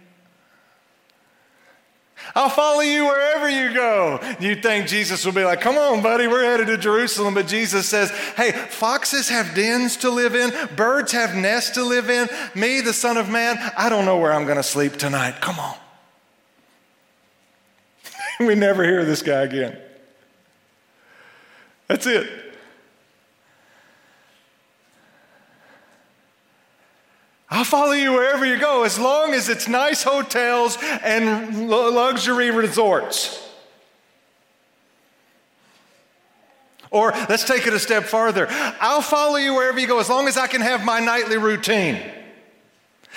I'll 2.34 2.50
follow 2.50 2.82
you 2.82 3.06
wherever 3.06 3.48
you 3.48 3.72
go. 3.72 4.20
You 4.40 4.56
think 4.56 4.88
Jesus 4.88 5.24
will 5.24 5.34
be 5.34 5.44
like, 5.44 5.62
come 5.62 5.78
on, 5.78 6.02
buddy, 6.02 6.26
we're 6.26 6.44
headed 6.44 6.66
to 6.66 6.78
Jerusalem. 6.78 7.36
But 7.36 7.46
Jesus 7.46 7.88
says, 7.88 8.10
hey, 8.36 8.52
foxes 8.52 9.30
have 9.30 9.54
dens 9.54 9.98
to 9.98 10.10
live 10.10 10.34
in, 10.34 10.52
birds 10.76 11.12
have 11.12 11.36
nests 11.36 11.76
to 11.76 11.84
live 11.84 12.10
in. 12.10 12.28
Me, 12.56 12.82
the 12.82 12.94
Son 12.94 13.16
of 13.16 13.30
Man, 13.30 13.60
I 13.78 13.90
don't 13.90 14.06
know 14.06 14.18
where 14.18 14.34
I'm 14.34 14.46
going 14.46 14.58
to 14.58 14.64
sleep 14.64 14.94
tonight. 14.94 15.36
Come 15.40 15.60
on. 15.60 15.76
we 18.40 18.56
never 18.56 18.84
hear 18.84 19.06
this 19.06 19.22
guy 19.22 19.42
again. 19.44 19.78
That's 21.88 22.08
it. 22.08 22.28
I'll 27.50 27.64
follow 27.64 27.94
you 27.94 28.12
wherever 28.12 28.46
you 28.46 28.60
go 28.60 28.84
as 28.84 29.00
long 29.00 29.34
as 29.34 29.48
it's 29.48 29.68
nice 29.68 30.04
hotels 30.04 30.78
and 31.04 31.70
luxury 31.70 32.52
resorts. 32.52 33.42
Or 36.92 37.12
let's 37.30 37.44
take 37.44 37.68
it 37.68 37.74
a 37.74 37.80
step 37.80 38.06
farther. 38.06 38.48
I'll 38.50 39.02
follow 39.02 39.38
you 39.38 39.54
wherever 39.54 39.80
you 39.80 39.88
go 39.88 40.00
as 40.00 40.10
long 40.10 40.28
as 40.28 40.38
I 40.38 40.48
can 40.48 40.62
have 40.62 40.84
my 40.84 41.00
nightly 41.00 41.38
routine. 41.38 42.02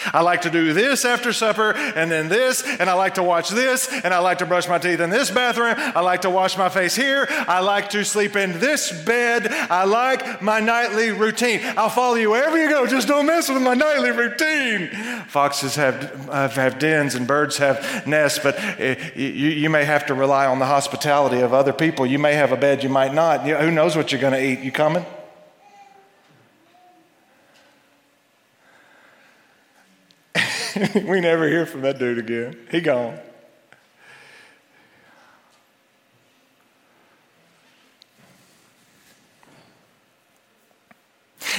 I 0.07 0.23
like 0.23 0.43
to 0.43 0.51
do 0.51 0.73
this 0.73 1.05
after 1.05 1.33
supper 1.33 1.73
and 1.73 2.11
then 2.11 2.29
this, 2.29 2.63
and 2.63 2.89
I 2.89 2.95
like 2.95 3.15
to 3.15 3.23
watch 3.23 3.51
this, 3.51 3.89
and 3.93 4.13
I 4.15 4.19
like 4.19 4.39
to 4.39 4.47
brush 4.47 4.69
my 4.69 4.79
teeth 4.79 5.01
in 5.01 5.11
this 5.11 5.31
bathroom. 5.31 5.75
I 5.77 6.01
like 6.01 6.23
to 6.23 6.31
wash 6.31 6.57
my 6.57 6.69
face 6.69 6.95
here. 6.97 7.27
I 7.31 7.61
like 7.61 7.91
to 7.91 8.05
sleep 8.05 8.37
in 8.37 8.59
this 8.59 8.93
bed. 9.05 9.49
I 9.49 9.85
like 9.85 10.43
my 10.43 10.61
nightly 10.61 11.11
routine. 11.11 11.61
I'll 11.77 11.89
follow 11.91 12.17
you 12.17 12.31
wherever 12.31 12.57
you 12.57 12.69
go. 12.69 12.87
Just 12.87 13.09
don't 13.09 13.27
mess 13.27 13.49
with 13.49 13.63
my 13.63 13.75
nightly 13.75 14.11
routine. 14.11 14.89
Foxes 15.27 15.77
have, 15.77 16.29
uh, 16.29 16.49
have 16.49 16.79
dens 16.79 17.15
and 17.15 17.27
birds 17.27 17.59
have 17.59 18.07
nests, 18.07 18.39
but 18.39 18.59
uh, 18.59 18.95
you, 19.15 19.27
you 19.27 19.71
may 19.71 19.85
have 19.85 20.07
to 20.07 20.15
rely 20.15 20.47
on 20.47 20.59
the 20.59 20.67
hospitality 20.67 21.41
of 21.41 21.53
other 21.53 21.73
people. 21.73 22.07
You 22.07 22.19
may 22.19 22.35
have 22.35 22.53
a 22.53 22.57
bed, 22.57 22.83
you 22.83 22.89
might 22.89 23.15
not. 23.15 23.47
Who 23.47 23.71
knows 23.71 23.97
what 23.97 24.13
you're 24.13 24.21
going 24.21 24.33
to 24.33 24.45
eat? 24.45 24.61
You 24.61 24.73
coming? 24.73 25.05
we 30.95 31.21
never 31.21 31.49
hear 31.49 31.67
from 31.67 31.83
that 31.83 31.99
dude 31.99 32.19
again. 32.19 32.57
He 32.71 32.81
gone. 32.81 33.19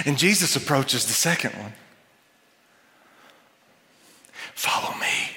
And 0.05 0.17
Jesus 0.17 0.55
approaches 0.55 1.05
the 1.05 1.13
second 1.13 1.51
one. 1.61 1.73
Follow 4.53 4.97
me. 4.97 5.35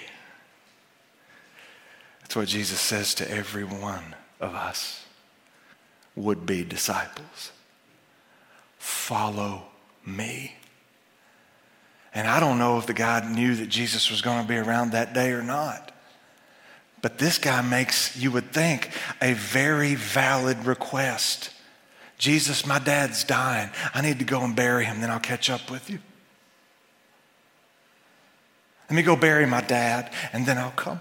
That's 2.20 2.36
what 2.36 2.48
Jesus 2.48 2.80
says 2.80 3.14
to 3.16 3.30
every 3.30 3.64
one 3.64 4.14
of 4.40 4.54
us 4.54 5.04
would 6.14 6.46
be 6.46 6.62
disciples. 6.64 7.52
Follow 8.78 9.64
me. 10.06 10.56
And 12.14 12.28
I 12.28 12.40
don't 12.40 12.58
know 12.58 12.78
if 12.78 12.86
the 12.86 12.94
guy 12.94 13.26
knew 13.30 13.54
that 13.54 13.68
Jesus 13.68 14.10
was 14.10 14.20
going 14.20 14.42
to 14.42 14.48
be 14.48 14.56
around 14.56 14.92
that 14.92 15.14
day 15.14 15.32
or 15.32 15.42
not. 15.42 15.92
But 17.00 17.18
this 17.18 17.38
guy 17.38 17.62
makes, 17.62 18.16
you 18.16 18.30
would 18.30 18.52
think, 18.52 18.90
a 19.20 19.32
very 19.32 19.94
valid 19.94 20.64
request. 20.66 21.50
Jesus, 22.18 22.64
my 22.64 22.78
dad's 22.78 23.24
dying. 23.24 23.70
I 23.92 24.02
need 24.02 24.20
to 24.20 24.24
go 24.24 24.42
and 24.44 24.54
bury 24.54 24.84
him, 24.84 25.00
then 25.00 25.10
I'll 25.10 25.18
catch 25.18 25.50
up 25.50 25.70
with 25.70 25.90
you. 25.90 25.98
Let 28.88 28.96
me 28.96 29.02
go 29.02 29.16
bury 29.16 29.46
my 29.46 29.62
dad, 29.62 30.12
and 30.32 30.46
then 30.46 30.58
I'll 30.58 30.70
come. 30.70 31.00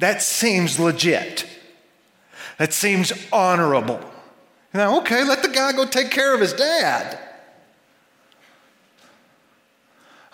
That 0.00 0.20
seems 0.20 0.78
legit. 0.78 1.46
That 2.58 2.72
seems 2.72 3.12
honorable. 3.32 4.00
Now, 4.74 4.98
okay, 4.98 5.24
let 5.24 5.42
the 5.42 5.48
guy 5.48 5.72
go 5.72 5.86
take 5.86 6.10
care 6.10 6.34
of 6.34 6.40
his 6.40 6.52
dad. 6.52 7.18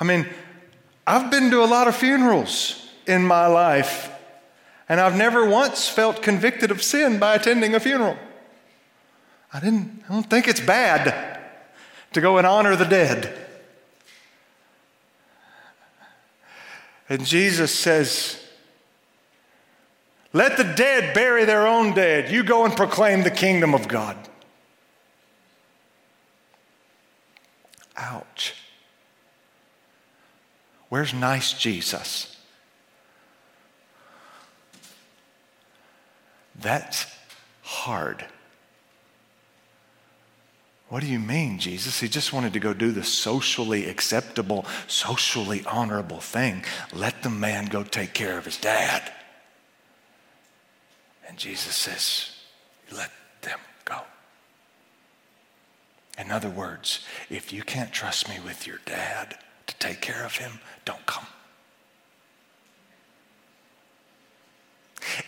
I 0.00 0.04
mean, 0.04 0.26
I've 1.06 1.30
been 1.30 1.50
to 1.50 1.62
a 1.62 1.66
lot 1.66 1.86
of 1.86 1.94
funerals 1.94 2.88
in 3.06 3.26
my 3.26 3.46
life, 3.46 4.10
and 4.88 4.98
I've 4.98 5.16
never 5.16 5.44
once 5.44 5.88
felt 5.88 6.22
convicted 6.22 6.70
of 6.70 6.82
sin 6.82 7.18
by 7.18 7.34
attending 7.34 7.74
a 7.74 7.80
funeral. 7.80 8.16
I 9.52 9.60
didn't, 9.60 10.02
I 10.08 10.12
don't 10.12 10.30
think 10.30 10.48
it's 10.48 10.60
bad 10.60 11.38
to 12.12 12.20
go 12.20 12.38
and 12.38 12.46
honor 12.46 12.76
the 12.76 12.84
dead. 12.84 13.36
And 17.08 17.26
Jesus 17.26 17.74
says, 17.74 18.40
Let 20.32 20.56
the 20.56 20.64
dead 20.64 21.12
bury 21.12 21.44
their 21.44 21.66
own 21.66 21.92
dead. 21.92 22.30
You 22.30 22.44
go 22.44 22.64
and 22.64 22.74
proclaim 22.74 23.24
the 23.24 23.30
kingdom 23.30 23.74
of 23.74 23.88
God. 23.88 24.16
Ouch. 27.96 28.54
Where's 30.90 31.14
nice 31.14 31.54
Jesus? 31.54 32.36
That's 36.60 37.06
hard. 37.62 38.26
What 40.88 41.02
do 41.02 41.06
you 41.06 41.20
mean, 41.20 41.60
Jesus? 41.60 42.00
He 42.00 42.08
just 42.08 42.32
wanted 42.32 42.52
to 42.52 42.58
go 42.58 42.74
do 42.74 42.90
the 42.90 43.04
socially 43.04 43.88
acceptable, 43.88 44.66
socially 44.88 45.64
honorable 45.64 46.18
thing. 46.18 46.64
Let 46.92 47.22
the 47.22 47.30
man 47.30 47.66
go 47.66 47.84
take 47.84 48.12
care 48.12 48.36
of 48.36 48.44
his 48.44 48.56
dad. 48.56 49.12
And 51.28 51.38
Jesus 51.38 51.76
says, 51.76 52.32
let 52.90 53.12
them 53.42 53.60
go. 53.84 54.00
In 56.18 56.32
other 56.32 56.50
words, 56.50 57.06
if 57.30 57.52
you 57.52 57.62
can't 57.62 57.92
trust 57.92 58.28
me 58.28 58.38
with 58.44 58.66
your 58.66 58.80
dad 58.84 59.38
to 59.68 59.76
take 59.76 60.00
care 60.00 60.24
of 60.24 60.38
him, 60.38 60.58
don't 60.90 61.06
come. 61.06 61.26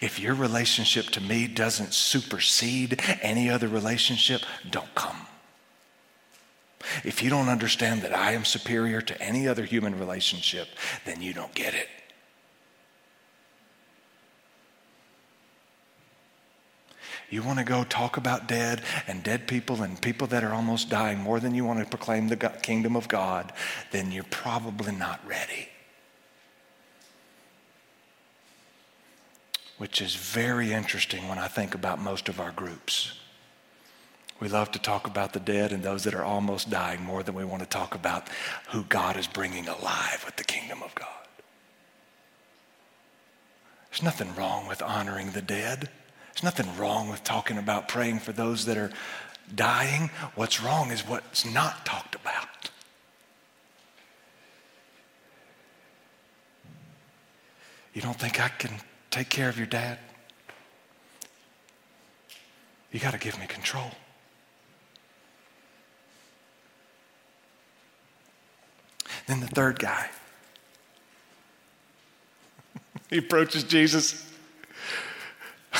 If 0.01 0.19
your 0.19 0.35
relationship 0.35 1.07
to 1.11 1.21
me 1.21 1.47
doesn't 1.47 1.95
supersede 1.95 3.01
any 3.23 3.49
other 3.49 3.69
relationship, 3.69 4.43
don't 4.69 4.93
come. 4.97 5.29
If 7.05 7.23
you 7.23 7.31
don't 7.31 7.49
understand 7.49 8.03
that 8.03 8.13
I 8.13 8.33
am 8.33 8.45
superior 8.45 9.01
to 9.03 9.23
any 9.23 9.47
other 9.47 9.65
human 9.65 9.97
relationship, 9.97 10.67
then 11.05 11.23
you 11.23 11.33
don't 11.33 11.55
get 11.55 11.75
it. 11.75 11.89
You 17.33 17.43
want 17.43 17.61
to 17.61 17.65
go 17.65 17.83
talk 17.83 18.19
about 18.19 18.47
dead 18.47 18.83
and 19.07 19.23
dead 19.23 19.49
people 19.49 19.83
and 19.83 19.99
people 19.99 20.27
that 20.27 20.45
are 20.45 20.53
almost 20.53 20.91
dying 20.91 21.19
more 21.19 21.41
than 21.41 21.55
you 21.55 21.65
want 21.65 21.81
to 21.81 21.87
proclaim 21.87 22.29
the 22.29 22.37
kingdom 22.37 22.95
of 22.95 23.09
God, 23.09 23.55
then 23.91 24.13
you're 24.13 24.23
probably 24.25 24.93
not 24.93 25.19
ready. 25.27 25.71
Which 29.79 30.03
is 30.03 30.15
very 30.15 30.75
interesting 30.75 31.27
when 31.27 31.39
I 31.39 31.49
think 31.49 31.75
about 31.75 31.99
most 31.99 32.29
of 32.29 32.39
our 32.39 32.51
groups. 32.51 33.19
We 34.39 34.49
love 34.49 34.71
to 34.73 34.79
talk 34.79 35.07
about 35.07 35.33
the 35.33 35.41
dead 35.41 35.73
and 35.73 35.83
those 35.83 36.05
that 36.05 36.15
are 36.15 36.25
almost 36.25 36.69
dying 36.69 37.01
more 37.01 37.23
than 37.23 37.35
we 37.35 37.47
want 37.47 37.63
to 37.63 37.69
talk 37.69 37.95
about 37.95 38.29
who 38.73 38.83
God 38.85 39.17
is 39.17 39.27
bringing 39.27 39.69
alive 39.69 40.23
with 40.27 40.37
the 40.37 40.45
kingdom 40.45 40.83
of 40.83 40.95
God. 40.95 41.09
There's 43.91 44.03
nothing 44.03 44.35
wrong 44.35 44.69
with 44.69 44.83
honoring 44.83 45.31
the 45.31 45.41
dead. 45.41 45.89
There's 46.33 46.43
nothing 46.43 46.77
wrong 46.79 47.09
with 47.09 47.23
talking 47.25 47.59
about 47.59 47.89
praying 47.89 48.21
for 48.21 48.33
those 48.33 48.65
that 48.67 48.79
are 48.79 48.91
dying. 49.55 50.11
What's 50.35 50.63
wrong 50.63 50.91
is 50.91 51.07
what's 51.07 51.45
not 51.45 51.85
talked 51.85 52.15
about. 52.15 52.49
You 57.93 58.01
don't 58.01 58.19
think 58.19 58.41
I 58.41 58.49
can 58.49 58.81
take 59.11 59.29
care 59.29 59.51
of 59.51 59.59
your 59.59 59.67
dad? 59.67 59.99
You 62.91 63.01
got 63.01 63.13
to 63.13 63.19
give 63.19 63.39
me 63.39 63.47
control. 63.47 63.91
Then 69.27 69.41
the 69.41 69.47
third 69.47 69.79
guy. 69.79 70.09
he 73.11 73.19
approaches 73.19 73.65
Jesus. 73.65 74.32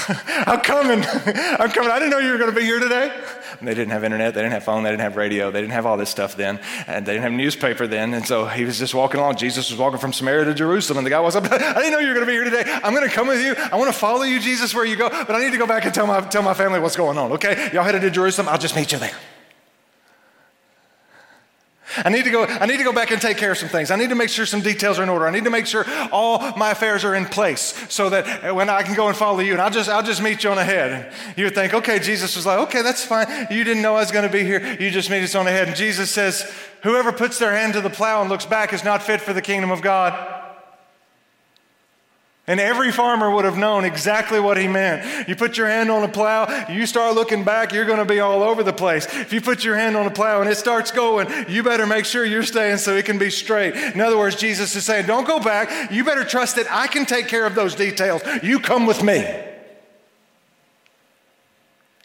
I'm 0.27 0.61
coming. 0.61 1.05
I'm 1.07 1.71
coming. 1.71 1.91
I 1.91 1.99
didn't 1.99 2.11
know 2.11 2.19
you 2.19 2.33
were 2.33 2.39
going 2.39 2.51
to 2.51 2.57
be 2.57 2.65
here 2.65 2.79
today. 2.79 3.11
And 3.59 3.69
they 3.69 3.75
didn't 3.75 3.91
have 3.91 4.05
internet. 4.05 4.35
They 4.35 4.41
didn't 4.41 4.53
have 4.53 4.65
phone. 4.65 4.83
They 4.83 4.91
didn't 4.91 5.03
have 5.03 5.17
radio. 5.17 5.51
They 5.51 5.61
didn't 5.61 5.73
have 5.73 5.87
all 5.87 5.97
this 5.97 6.11
stuff 6.11 6.37
then. 6.37 6.61
And 6.87 7.07
they 7.07 7.13
didn't 7.13 7.25
have 7.25 7.33
newspaper 7.33 7.87
then. 7.87 8.15
And 8.15 8.27
so 8.27 8.47
he 8.47 8.65
was 8.65 8.79
just 8.79 8.95
walking 8.95 9.21
along. 9.21 9.37
Jesus 9.37 9.71
was 9.71 9.79
walking 9.79 9.99
from 9.99 10.13
Samaria 10.13 10.45
to 10.47 10.55
Jerusalem. 10.55 10.99
And 10.99 11.07
the 11.07 11.11
guy 11.11 11.21
was 11.21 11.37
up. 11.37 11.45
I 11.53 11.75
didn't 11.75 11.93
know 11.93 11.99
you 11.99 12.09
were 12.09 12.15
going 12.15 12.27
to 12.27 12.31
be 12.31 12.33
here 12.33 12.45
today. 12.45 12.65
I'm 12.83 12.95
going 12.95 13.09
to 13.09 13.15
come 13.15 13.29
with 13.29 13.43
you. 13.43 13.55
I 13.57 13.77
want 13.77 13.93
to 13.93 13.99
follow 13.99 14.23
you, 14.23 14.41
Jesus, 14.41 14.75
where 14.75 14.85
you 14.85 14.97
go. 14.97 15.09
But 15.09 15.33
I 15.33 15.41
need 15.41 15.53
to 15.53 15.59
go 15.59 15.67
back 15.67 15.85
and 15.85 15.95
tell 15.95 16.07
my, 16.07 16.21
tell 16.21 16.43
my 16.43 16.55
family 16.55 16.81
what's 16.81 16.97
going 16.97 17.19
on. 17.19 17.33
Okay? 17.33 17.71
Y'all 17.73 17.85
headed 17.85 18.03
to 18.03 18.11
Jerusalem. 18.11 18.49
I'll 18.49 18.59
just 18.59 18.77
meet 18.77 18.93
you 18.93 18.99
there. 18.99 19.13
I 21.99 22.09
need 22.09 22.25
to 22.25 22.31
go, 22.31 22.45
I 22.45 22.67
need 22.67 22.79
to 22.79 22.85
go 22.85 22.93
back 22.93 23.11
and 23.11 23.21
take 23.21 23.37
care 23.37 23.53
of 23.53 23.59
some 23.59 23.69
things. 23.69 23.91
I 23.91 23.97
need 23.97 24.11
to 24.11 24.15
make 24.15 24.31
sure 24.31 24.47
some 24.47 24.61
details 24.61 24.99
are 24.99 25.03
in 25.03 25.09
order. 25.09 25.27
I 25.27 25.31
need 25.31 25.45
to 25.45 25.51
make 25.51 25.67
sure 25.67 25.85
all 26.11 26.57
my 26.57 26.71
affairs 26.71 27.05
are 27.05 27.15
in 27.15 27.27
place 27.27 27.75
so 27.89 28.11
that 28.11 28.55
when 28.55 28.69
I 28.69 28.83
can 28.83 28.95
go 28.95 29.09
and 29.09 29.17
follow 29.17 29.41
you, 29.41 29.53
and 29.53 29.61
I'll 29.61 29.71
just, 29.71 29.89
I'll 29.89 30.03
just 30.03 30.23
meet 30.23 30.45
you 30.45 30.51
on 30.51 30.59
ahead. 30.59 30.93
And 30.93 31.39
you 31.39 31.45
would 31.45 31.55
think, 31.55 31.75
okay, 31.75 31.99
Jesus 31.99 32.37
was 32.37 32.47
like, 32.47 32.59
okay, 32.69 32.83
that's 32.83 33.05
fine. 33.05 33.27
You 33.51 33.65
didn't 33.65 33.83
know 33.83 33.97
I 33.97 34.01
was 34.01 34.11
going 34.11 34.27
to 34.27 34.33
be 34.33 34.45
here. 34.45 34.77
You 34.81 34.91
just 34.91 35.11
meet 35.11 35.23
us 35.23 35.35
on 35.35 35.47
ahead. 35.47 35.69
And 35.69 35.77
Jesus 35.77 36.11
says, 36.11 36.51
whoever 36.83 37.13
puts 37.13 37.39
their 37.39 37.53
hand 37.53 37.75
to 37.75 37.81
the 37.81 37.91
plow 37.91 38.21
and 38.21 38.31
looks 38.31 38.47
back 38.47 38.73
is 38.73 38.85
not 38.85 39.03
fit 39.03 39.21
for 39.21 39.33
the 39.33 39.43
kingdom 39.43 39.71
of 39.71 39.83
God. 39.83 40.42
And 42.49 42.59
every 42.59 42.91
farmer 42.91 43.31
would 43.31 43.45
have 43.45 43.57
known 43.57 43.85
exactly 43.85 44.41
what 44.41 44.57
he 44.57 44.67
meant. 44.67 45.29
You 45.29 45.37
put 45.37 45.57
your 45.57 45.69
hand 45.69 45.93
on 45.93 46.03
a 46.03 46.09
plow, 46.09 46.67
you 46.69 46.87
start 46.87 47.15
looking 47.15 47.45
back, 47.45 47.73
you're 47.73 47.85
going 47.85 48.01
to 48.01 48.05
be 48.05 48.19
all 48.19 48.43
over 48.43 48.65
the 48.65 48.73
place. 48.73 49.07
If 49.07 49.33
you 49.33 49.41
put 49.41 49.63
your 49.63 49.77
hand 49.77 49.97
on 49.97 50.07
a 50.07 50.11
plow 50.11 50.41
and 50.41 50.51
it 50.51 50.57
starts 50.57 50.91
going, 50.91 51.29
you 51.49 51.63
better 51.63 51.87
make 51.87 52.05
sure 52.05 52.25
you're 52.25 52.43
staying 52.43 52.79
so 52.79 52.97
it 52.97 53.05
can 53.05 53.17
be 53.17 53.31
straight. 53.31 53.77
In 53.77 54.01
other 54.01 54.19
words, 54.19 54.35
Jesus 54.35 54.75
is 54.75 54.85
saying, 54.85 55.07
don't 55.07 55.27
go 55.27 55.39
back. 55.39 55.93
You 55.93 56.03
better 56.03 56.25
trust 56.25 56.57
that 56.57 56.67
I 56.69 56.89
can 56.89 57.07
take 57.07 57.29
care 57.29 57.47
of 57.47 57.55
those 57.55 57.77
details. 57.77 58.23
You 58.43 58.59
come 58.59 58.87
with 58.87 59.05
me. 59.05 59.25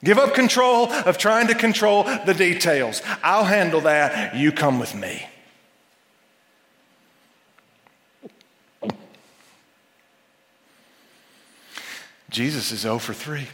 Give 0.04 0.20
up 0.20 0.36
control 0.36 0.92
of 0.92 1.18
trying 1.18 1.48
to 1.48 1.56
control 1.56 2.04
the 2.04 2.36
details. 2.38 3.02
I'll 3.24 3.46
handle 3.46 3.82
that. 3.82 4.36
You 4.36 4.52
come 4.52 4.78
with 4.78 4.94
me. 4.94 5.28
Jesus 12.38 12.72
is 12.72 12.82
0 12.82 13.00
for 13.00 13.16
3. 13.16 13.48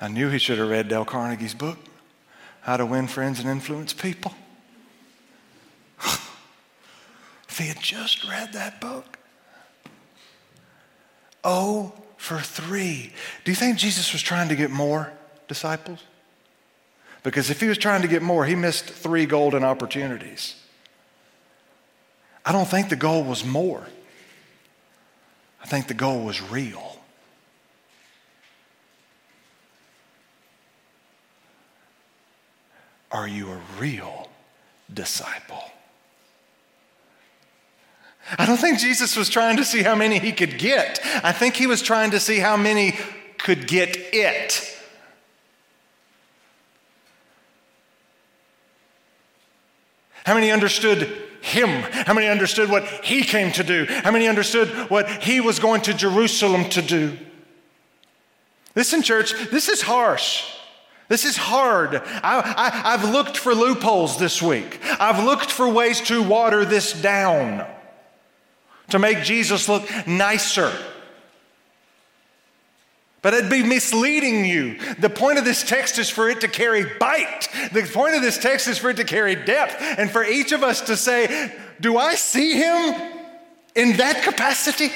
I 0.00 0.08
knew 0.08 0.28
he 0.28 0.38
should 0.38 0.58
have 0.58 0.68
read 0.68 0.88
Dale 0.88 1.04
Carnegie's 1.04 1.54
book, 1.54 1.78
How 2.62 2.76
to 2.76 2.84
Win 2.84 3.06
Friends 3.06 3.38
and 3.38 3.48
Influence 3.48 3.92
People. 3.92 4.34
if 6.02 7.56
he 7.56 7.68
had 7.68 7.78
just 7.78 8.28
read 8.28 8.52
that 8.54 8.80
book, 8.80 9.16
0 11.46 11.92
for 12.16 12.40
3. 12.40 13.12
Do 13.44 13.52
you 13.52 13.54
think 13.54 13.78
Jesus 13.78 14.12
was 14.12 14.22
trying 14.22 14.48
to 14.48 14.56
get 14.56 14.72
more 14.72 15.12
disciples? 15.46 16.02
Because 17.22 17.48
if 17.48 17.60
he 17.60 17.68
was 17.68 17.78
trying 17.78 18.02
to 18.02 18.08
get 18.08 18.22
more, 18.22 18.44
he 18.44 18.56
missed 18.56 18.86
three 18.86 19.26
golden 19.26 19.62
opportunities. 19.62 20.56
I 22.44 22.50
don't 22.50 22.66
think 22.66 22.88
the 22.88 22.96
goal 22.96 23.22
was 23.22 23.44
more. 23.44 23.86
I 25.62 25.66
think 25.66 25.86
the 25.86 25.94
goal 25.94 26.24
was 26.24 26.42
real. 26.42 26.98
Are 33.10 33.28
you 33.28 33.50
a 33.52 33.60
real 33.78 34.28
disciple? 34.92 35.62
I 38.38 38.46
don't 38.46 38.56
think 38.56 38.78
Jesus 38.78 39.16
was 39.16 39.28
trying 39.28 39.58
to 39.58 39.64
see 39.64 39.82
how 39.82 39.94
many 39.94 40.18
he 40.18 40.32
could 40.32 40.58
get. 40.58 41.00
I 41.22 41.32
think 41.32 41.54
he 41.54 41.66
was 41.66 41.82
trying 41.82 42.12
to 42.12 42.20
see 42.20 42.38
how 42.38 42.56
many 42.56 42.98
could 43.38 43.66
get 43.66 43.96
it. 43.96 44.68
How 50.24 50.34
many 50.34 50.50
understood 50.50 51.21
him? 51.42 51.82
How 51.90 52.14
many 52.14 52.28
understood 52.28 52.70
what 52.70 52.86
he 53.04 53.22
came 53.22 53.52
to 53.52 53.64
do? 53.64 53.86
How 53.88 54.10
many 54.10 54.28
understood 54.28 54.68
what 54.90 55.08
he 55.22 55.40
was 55.40 55.58
going 55.58 55.82
to 55.82 55.94
Jerusalem 55.94 56.68
to 56.70 56.82
do? 56.82 57.18
Listen, 58.74 59.02
church, 59.02 59.34
this 59.50 59.68
is 59.68 59.82
harsh. 59.82 60.44
This 61.08 61.24
is 61.26 61.36
hard. 61.36 61.96
I, 62.04 62.70
have 62.96 63.10
looked 63.10 63.36
for 63.36 63.54
loopholes 63.54 64.18
this 64.18 64.40
week. 64.40 64.80
I've 64.98 65.22
looked 65.22 65.50
for 65.50 65.68
ways 65.68 66.00
to 66.02 66.22
water 66.22 66.64
this 66.64 66.92
down 66.92 67.66
to 68.88 68.98
make 68.98 69.22
Jesus 69.22 69.68
look 69.68 69.84
nicer. 70.06 70.72
But 73.22 73.34
it'd 73.34 73.50
be 73.50 73.62
misleading 73.62 74.44
you. 74.44 74.78
The 74.98 75.08
point 75.08 75.38
of 75.38 75.44
this 75.44 75.62
text 75.62 75.98
is 75.98 76.10
for 76.10 76.28
it 76.28 76.40
to 76.40 76.48
carry 76.48 76.84
bite. 76.98 77.48
The 77.72 77.82
point 77.82 78.16
of 78.16 78.22
this 78.22 78.36
text 78.36 78.66
is 78.66 78.78
for 78.78 78.90
it 78.90 78.96
to 78.96 79.04
carry 79.04 79.36
depth. 79.36 79.76
And 79.80 80.10
for 80.10 80.24
each 80.24 80.50
of 80.50 80.64
us 80.64 80.80
to 80.82 80.96
say, 80.96 81.54
Do 81.80 81.96
I 81.96 82.16
see 82.16 82.54
him 82.54 83.00
in 83.76 83.96
that 83.98 84.24
capacity? 84.24 84.90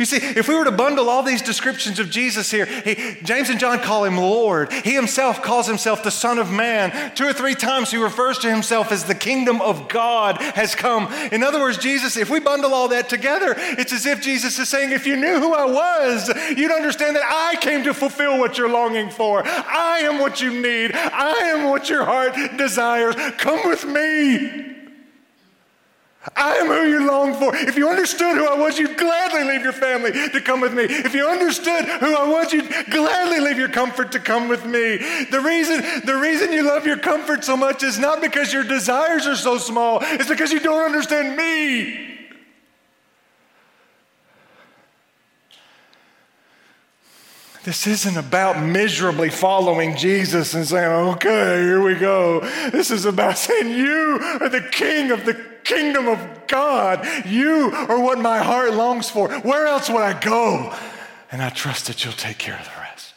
You 0.00 0.06
see, 0.06 0.16
if 0.16 0.48
we 0.48 0.54
were 0.54 0.64
to 0.64 0.72
bundle 0.72 1.10
all 1.10 1.22
these 1.22 1.42
descriptions 1.42 1.98
of 1.98 2.08
Jesus 2.08 2.50
here, 2.50 2.64
he, 2.64 3.18
James 3.22 3.50
and 3.50 3.60
John 3.60 3.80
call 3.80 4.04
him 4.04 4.16
Lord. 4.16 4.72
He 4.72 4.94
himself 4.94 5.42
calls 5.42 5.66
himself 5.66 6.02
the 6.02 6.10
Son 6.10 6.38
of 6.38 6.50
Man. 6.50 7.14
Two 7.14 7.26
or 7.26 7.34
three 7.34 7.54
times 7.54 7.90
he 7.90 7.98
refers 7.98 8.38
to 8.38 8.50
himself 8.50 8.92
as 8.92 9.04
the 9.04 9.14
kingdom 9.14 9.60
of 9.60 9.90
God 9.90 10.40
has 10.40 10.74
come. 10.74 11.12
In 11.32 11.42
other 11.42 11.60
words, 11.60 11.76
Jesus, 11.76 12.16
if 12.16 12.30
we 12.30 12.40
bundle 12.40 12.72
all 12.72 12.88
that 12.88 13.10
together, 13.10 13.54
it's 13.58 13.92
as 13.92 14.06
if 14.06 14.22
Jesus 14.22 14.58
is 14.58 14.70
saying, 14.70 14.92
if 14.92 15.06
you 15.06 15.16
knew 15.16 15.38
who 15.38 15.52
I 15.52 15.66
was, 15.66 16.28
you'd 16.56 16.72
understand 16.72 17.14
that 17.16 17.24
I 17.26 17.60
came 17.60 17.84
to 17.84 17.92
fulfill 17.92 18.38
what 18.38 18.56
you're 18.56 18.70
longing 18.70 19.10
for. 19.10 19.42
I 19.46 19.98
am 20.04 20.18
what 20.18 20.40
you 20.40 20.62
need. 20.62 20.92
I 20.94 21.52
am 21.54 21.68
what 21.68 21.90
your 21.90 22.06
heart 22.06 22.34
desires. 22.56 23.16
Come 23.36 23.68
with 23.68 23.84
me. 23.84 24.69
I 26.36 26.56
am 26.56 26.66
who 26.66 26.86
you 26.86 27.06
long 27.06 27.32
for. 27.34 27.56
If 27.56 27.76
you 27.76 27.88
understood 27.88 28.36
who 28.36 28.46
I 28.46 28.54
was, 28.54 28.78
you'd 28.78 28.98
gladly 28.98 29.42
leave 29.44 29.62
your 29.62 29.72
family 29.72 30.12
to 30.12 30.40
come 30.42 30.60
with 30.60 30.74
me. 30.74 30.82
If 30.82 31.14
you 31.14 31.26
understood 31.26 31.86
who 31.86 32.14
I 32.14 32.28
was, 32.28 32.52
you'd 32.52 32.68
gladly 32.90 33.40
leave 33.40 33.56
your 33.56 33.70
comfort 33.70 34.12
to 34.12 34.20
come 34.20 34.46
with 34.46 34.66
me. 34.66 34.98
The 35.30 35.40
reason, 35.40 35.82
the 36.04 36.16
reason 36.16 36.52
you 36.52 36.62
love 36.62 36.86
your 36.86 36.98
comfort 36.98 37.42
so 37.42 37.56
much 37.56 37.82
is 37.82 37.98
not 37.98 38.20
because 38.20 38.52
your 38.52 38.64
desires 38.64 39.26
are 39.26 39.36
so 39.36 39.56
small, 39.56 40.00
it's 40.02 40.28
because 40.28 40.52
you 40.52 40.60
don't 40.60 40.84
understand 40.84 41.36
me. 41.36 42.08
This 47.62 47.86
isn't 47.86 48.16
about 48.16 48.62
miserably 48.62 49.28
following 49.28 49.96
Jesus 49.96 50.54
and 50.54 50.66
saying, 50.66 50.90
okay, 50.90 51.58
here 51.62 51.82
we 51.82 51.94
go. 51.94 52.40
This 52.70 52.90
is 52.90 53.04
about 53.04 53.36
saying, 53.36 53.68
You 53.76 54.18
are 54.40 54.48
the 54.48 54.66
king 54.72 55.10
of 55.10 55.26
the 55.26 55.49
kingdom 55.70 56.08
of 56.08 56.46
God. 56.48 57.06
You 57.24 57.70
are 57.72 58.00
what 58.00 58.18
my 58.18 58.38
heart 58.38 58.74
longs 58.74 59.08
for. 59.08 59.30
Where 59.40 59.66
else 59.66 59.88
would 59.88 60.02
I 60.02 60.18
go? 60.18 60.74
And 61.30 61.40
I 61.40 61.50
trust 61.50 61.86
that 61.86 62.04
you'll 62.04 62.12
take 62.14 62.38
care 62.38 62.58
of 62.58 62.64
the 62.64 62.80
rest. 62.80 63.14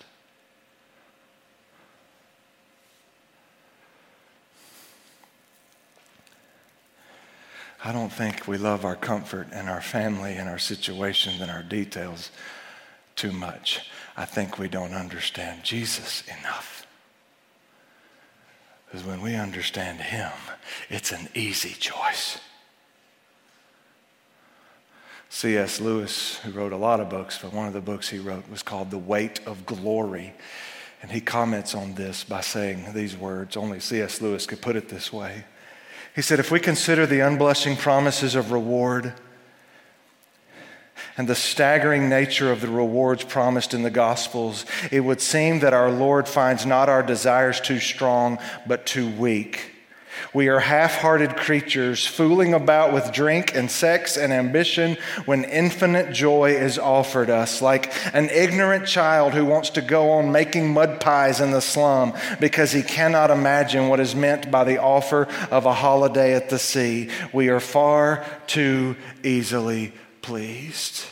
I 7.83 7.91
don't 7.91 8.13
think 8.13 8.47
we 8.47 8.57
love 8.57 8.85
our 8.85 8.95
comfort 8.95 9.47
and 9.51 9.67
our 9.67 9.81
family 9.81 10.35
and 10.35 10.47
our 10.47 10.59
situations 10.59 11.41
and 11.41 11.51
our 11.51 11.63
details 11.63 12.31
too 13.15 13.31
much. 13.31 13.89
I 14.15 14.25
think 14.25 14.57
we 14.57 14.69
don't 14.69 14.93
understand 14.93 15.63
Jesus 15.63 16.23
enough. 16.39 16.82
Because 18.93 19.07
when 19.07 19.23
we 19.23 19.33
understand 19.33 20.01
Him, 20.01 20.31
it's 20.87 21.11
an 21.11 21.27
easy 21.33 21.73
choice. 21.73 22.37
C.S. 25.29 25.81
Lewis, 25.81 26.37
who 26.37 26.51
wrote 26.51 26.73
a 26.73 26.77
lot 26.77 26.99
of 26.99 27.09
books, 27.09 27.39
but 27.41 27.51
one 27.51 27.65
of 27.65 27.73
the 27.73 27.81
books 27.81 28.09
he 28.09 28.19
wrote 28.19 28.47
was 28.51 28.61
called 28.61 28.91
The 28.91 28.99
Weight 28.99 29.39
of 29.47 29.65
Glory. 29.65 30.35
And 31.01 31.09
he 31.09 31.21
comments 31.21 31.73
on 31.73 31.95
this 31.95 32.23
by 32.23 32.41
saying 32.41 32.93
these 32.93 33.17
words. 33.17 33.57
Only 33.57 33.79
C.S. 33.79 34.21
Lewis 34.21 34.45
could 34.45 34.61
put 34.61 34.75
it 34.75 34.89
this 34.89 35.11
way. 35.11 35.45
He 36.15 36.21
said, 36.21 36.39
If 36.39 36.51
we 36.51 36.59
consider 36.59 37.07
the 37.07 37.21
unblushing 37.21 37.77
promises 37.77 38.35
of 38.35 38.51
reward, 38.51 39.15
and 41.17 41.27
the 41.27 41.35
staggering 41.35 42.09
nature 42.09 42.51
of 42.51 42.61
the 42.61 42.67
rewards 42.67 43.23
promised 43.23 43.73
in 43.73 43.83
the 43.83 43.89
Gospels, 43.89 44.65
it 44.91 45.01
would 45.01 45.21
seem 45.21 45.59
that 45.59 45.73
our 45.73 45.91
Lord 45.91 46.27
finds 46.27 46.65
not 46.65 46.89
our 46.89 47.03
desires 47.03 47.61
too 47.61 47.79
strong, 47.79 48.39
but 48.67 48.85
too 48.85 49.09
weak. 49.09 49.73
We 50.33 50.47
are 50.47 50.59
half 50.59 50.95
hearted 50.95 51.35
creatures 51.35 52.05
fooling 52.05 52.53
about 52.53 52.93
with 52.93 53.11
drink 53.11 53.55
and 53.55 53.69
sex 53.69 54.17
and 54.17 54.33
ambition 54.33 54.97
when 55.25 55.43
infinite 55.43 56.13
joy 56.13 56.55
is 56.55 56.79
offered 56.79 57.29
us, 57.29 57.61
like 57.61 57.93
an 58.15 58.29
ignorant 58.29 58.87
child 58.87 59.33
who 59.33 59.45
wants 59.45 59.71
to 59.71 59.81
go 59.81 60.11
on 60.11 60.31
making 60.31 60.73
mud 60.73 60.99
pies 60.99 61.39
in 61.39 61.51
the 61.51 61.61
slum 61.61 62.13
because 62.39 62.71
he 62.71 62.81
cannot 62.81 63.31
imagine 63.31 63.89
what 63.89 63.99
is 63.99 64.15
meant 64.15 64.49
by 64.49 64.63
the 64.63 64.79
offer 64.79 65.27
of 65.51 65.65
a 65.65 65.73
holiday 65.73 66.33
at 66.33 66.49
the 66.49 66.59
sea. 66.59 67.09
We 67.31 67.49
are 67.49 67.59
far 67.59 68.25
too 68.47 68.95
easily 69.23 69.93
pleased. 70.23 71.05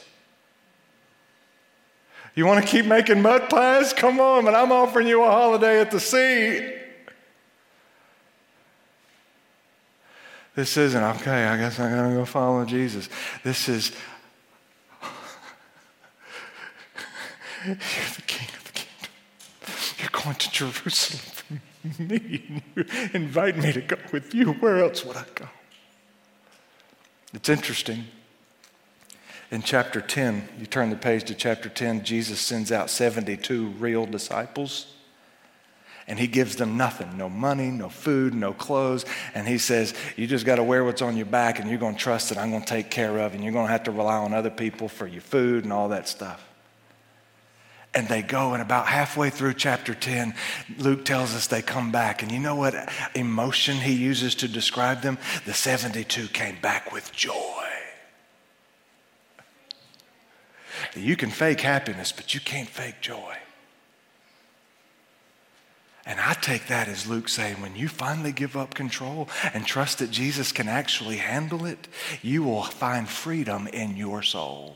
You 2.33 2.47
want 2.47 2.65
to 2.65 2.71
keep 2.71 2.85
making 2.85 3.21
mud 3.21 3.49
pies? 3.49 3.93
Come 3.93 4.19
on, 4.19 4.45
but 4.45 4.55
I'm 4.55 4.71
offering 4.71 5.05
you 5.05 5.21
a 5.21 5.29
holiday 5.29 5.79
at 5.79 5.91
the 5.91 5.99
sea. 5.99 6.77
This 10.55 10.75
isn't, 10.77 11.03
okay, 11.03 11.45
I 11.45 11.57
guess 11.57 11.79
I'm 11.79 11.91
going 11.91 12.09
to 12.11 12.15
go 12.17 12.25
follow 12.25 12.65
Jesus. 12.65 13.09
This 13.43 13.69
is, 13.69 13.91
you're 17.65 17.75
the 17.75 18.21
king 18.25 18.47
of 18.57 18.63
the 18.65 18.71
kingdom. 18.71 19.09
You're 19.99 20.09
going 20.11 20.35
to 20.35 20.51
Jerusalem 20.51 21.21
for 21.85 22.03
me. 22.03 22.61
You 22.75 22.85
invite 23.13 23.57
me 23.57 23.71
to 23.73 23.81
go 23.81 23.97
with 24.11 24.33
you. 24.33 24.53
Where 24.53 24.83
else 24.83 25.05
would 25.05 25.17
I 25.17 25.25
go? 25.35 25.47
It's 27.33 27.49
interesting 27.49 28.05
in 29.51 29.61
chapter 29.61 29.99
10, 29.99 30.47
you 30.59 30.65
turn 30.65 30.89
the 30.89 30.95
page 30.95 31.25
to 31.25 31.35
chapter 31.35 31.67
10, 31.67 32.05
Jesus 32.05 32.39
sends 32.39 32.71
out 32.71 32.89
72 32.89 33.67
real 33.71 34.05
disciples. 34.05 34.87
And 36.07 36.17
he 36.17 36.27
gives 36.27 36.55
them 36.55 36.77
nothing 36.77 37.15
no 37.15 37.29
money, 37.29 37.69
no 37.69 37.87
food, 37.87 38.33
no 38.33 38.53
clothes. 38.53 39.05
And 39.35 39.47
he 39.47 39.57
says, 39.57 39.93
You 40.17 40.25
just 40.25 40.45
got 40.45 40.55
to 40.55 40.63
wear 40.63 40.83
what's 40.83 41.01
on 41.01 41.15
your 41.15 41.27
back, 41.27 41.59
and 41.59 41.69
you're 41.69 41.79
going 41.79 41.95
to 41.95 41.99
trust 41.99 42.29
that 42.29 42.37
I'm 42.37 42.49
going 42.49 42.63
to 42.63 42.67
take 42.67 42.89
care 42.89 43.19
of, 43.19 43.33
and 43.33 43.43
you're 43.43 43.53
going 43.53 43.67
to 43.67 43.71
have 43.71 43.83
to 43.83 43.91
rely 43.91 44.15
on 44.15 44.33
other 44.33 44.49
people 44.49 44.89
for 44.89 45.05
your 45.05 45.21
food 45.21 45.63
and 45.63 45.71
all 45.71 45.89
that 45.89 46.07
stuff. 46.07 46.43
And 47.93 48.07
they 48.07 48.21
go, 48.21 48.53
and 48.53 48.61
about 48.61 48.87
halfway 48.87 49.29
through 49.29 49.53
chapter 49.55 49.93
10, 49.93 50.33
Luke 50.79 51.05
tells 51.05 51.35
us 51.35 51.47
they 51.47 51.61
come 51.61 51.91
back. 51.91 52.23
And 52.23 52.31
you 52.31 52.39
know 52.39 52.55
what 52.55 52.73
emotion 53.15 53.77
he 53.77 53.93
uses 53.93 54.33
to 54.35 54.47
describe 54.47 55.01
them? 55.01 55.17
The 55.45 55.53
72 55.53 56.29
came 56.29 56.57
back 56.61 56.91
with 56.91 57.11
joy. 57.11 57.70
You 60.95 61.15
can 61.15 61.29
fake 61.29 61.61
happiness, 61.61 62.11
but 62.11 62.33
you 62.33 62.39
can't 62.39 62.69
fake 62.69 63.01
joy. 63.01 63.37
And 66.05 66.19
I 66.19 66.33
take 66.33 66.67
that 66.67 66.87
as 66.87 67.07
Luke 67.07 67.29
saying, 67.29 67.61
when 67.61 67.75
you 67.75 67.87
finally 67.87 68.31
give 68.31 68.57
up 68.57 68.73
control 68.73 69.29
and 69.53 69.65
trust 69.65 69.99
that 69.99 70.09
Jesus 70.09 70.51
can 70.51 70.67
actually 70.67 71.17
handle 71.17 71.65
it, 71.65 71.87
you 72.21 72.43
will 72.43 72.63
find 72.63 73.07
freedom 73.07 73.67
in 73.67 73.95
your 73.95 74.23
soul. 74.23 74.75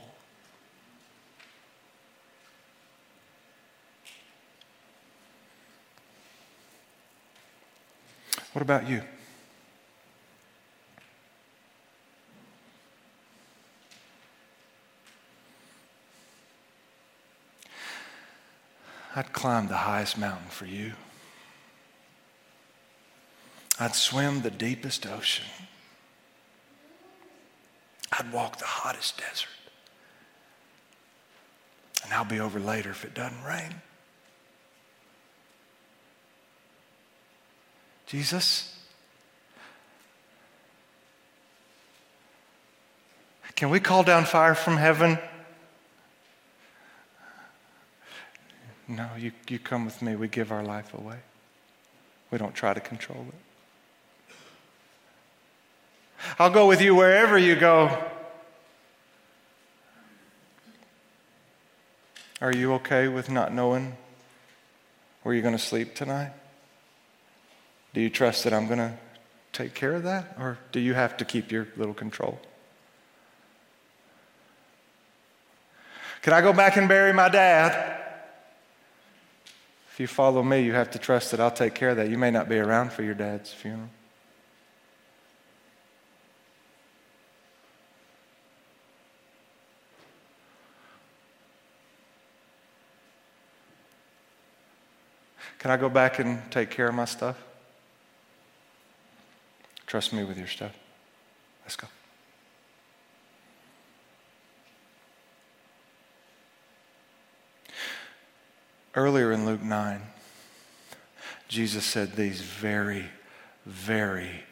What 8.53 8.61
about 8.61 8.87
you? 8.87 9.01
I'd 19.15 19.31
climb 19.31 19.69
the 19.69 19.77
highest 19.77 20.17
mountain 20.17 20.49
for 20.49 20.65
you. 20.65 20.93
I'd 23.79 23.95
swim 23.95 24.41
the 24.41 24.51
deepest 24.51 25.07
ocean. 25.07 25.45
I'd 28.11 28.31
walk 28.33 28.57
the 28.57 28.65
hottest 28.65 29.17
desert. 29.17 29.47
And 32.03 32.13
I'll 32.13 32.25
be 32.25 32.39
over 32.39 32.59
later 32.59 32.91
if 32.91 33.05
it 33.05 33.13
doesn't 33.13 33.43
rain. 33.43 33.73
Jesus, 38.05 38.77
can 43.55 43.69
we 43.69 43.79
call 43.79 44.03
down 44.03 44.25
fire 44.25 44.55
from 44.55 44.77
heaven? 44.77 45.17
No, 48.87 49.09
you, 49.17 49.31
you 49.47 49.57
come 49.59 49.85
with 49.85 50.01
me. 50.01 50.15
We 50.15 50.27
give 50.27 50.51
our 50.51 50.63
life 50.63 50.93
away. 50.93 51.17
We 52.31 52.37
don't 52.37 52.53
try 52.53 52.73
to 52.73 52.79
control 52.79 53.25
it. 53.29 53.35
I'll 56.37 56.49
go 56.49 56.67
with 56.67 56.81
you 56.81 56.95
wherever 56.95 57.37
you 57.37 57.55
go. 57.55 58.03
Are 62.41 62.51
you 62.51 62.73
okay 62.73 63.07
with 63.07 63.29
not 63.29 63.53
knowing 63.53 63.95
where 65.23 65.33
you're 65.33 65.41
going 65.41 65.57
to 65.57 65.63
sleep 65.63 65.95
tonight? 65.95 66.31
Do 67.93 68.01
you 68.01 68.09
trust 68.09 68.43
that 68.43 68.53
I'm 68.53 68.67
going 68.67 68.79
to 68.79 68.93
take 69.53 69.73
care 69.73 69.95
of 69.95 70.03
that? 70.03 70.35
Or 70.37 70.57
do 70.71 70.79
you 70.79 70.93
have 70.93 71.17
to 71.17 71.25
keep 71.25 71.51
your 71.51 71.67
little 71.77 71.93
control? 71.93 72.39
Can 76.21 76.33
I 76.33 76.41
go 76.41 76.51
back 76.51 76.75
and 76.75 76.89
bury 76.89 77.13
my 77.13 77.29
dad? 77.29 78.04
If 79.95 80.01
you 80.01 80.07
follow 80.07 80.43
me, 80.43 80.59
you 80.59 80.73
have 80.73 80.91
to 80.91 80.99
trust 80.99 81.31
that 81.31 81.39
I'll 81.39 81.49
take 81.49 81.73
care 81.73 81.91
of 81.91 81.95
that. 81.95 82.09
You 82.09 82.17
may 82.17 82.29
not 82.29 82.49
be 82.49 82.57
around 82.57 82.91
for 82.91 83.01
your 83.01 83.13
dad's 83.13 83.53
funeral. 83.53 83.87
Can 95.59 95.71
I 95.71 95.77
go 95.77 95.87
back 95.87 96.19
and 96.19 96.41
take 96.51 96.71
care 96.71 96.89
of 96.89 96.93
my 96.93 97.05
stuff? 97.05 97.41
Trust 99.87 100.11
me 100.11 100.25
with 100.25 100.37
your 100.37 100.47
stuff. 100.47 100.77
Let's 101.63 101.77
go. 101.77 101.87
Earlier 108.95 109.33
in 109.33 109.45
Luke 109.45 109.61
9, 109.61 110.01
Jesus 111.49 111.83
said 111.83 112.15
these 112.15 112.39
very, 112.39 113.05
very 113.65 114.43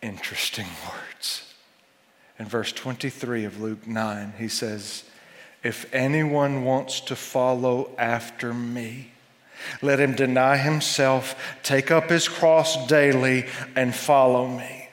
interesting 0.00 0.66
words. 0.88 1.52
In 2.38 2.46
verse 2.46 2.72
23 2.72 3.44
of 3.44 3.60
Luke 3.60 3.86
9, 3.86 4.34
he 4.38 4.48
says, 4.48 5.04
If 5.64 5.92
anyone 5.92 6.64
wants 6.64 7.00
to 7.00 7.16
follow 7.16 7.90
after 7.98 8.54
me, 8.54 9.10
let 9.82 9.98
him 9.98 10.14
deny 10.14 10.56
himself, 10.56 11.58
take 11.62 11.90
up 11.90 12.10
his 12.10 12.28
cross 12.28 12.86
daily, 12.86 13.46
and 13.74 13.94
follow 13.94 14.46
me. 14.46 14.83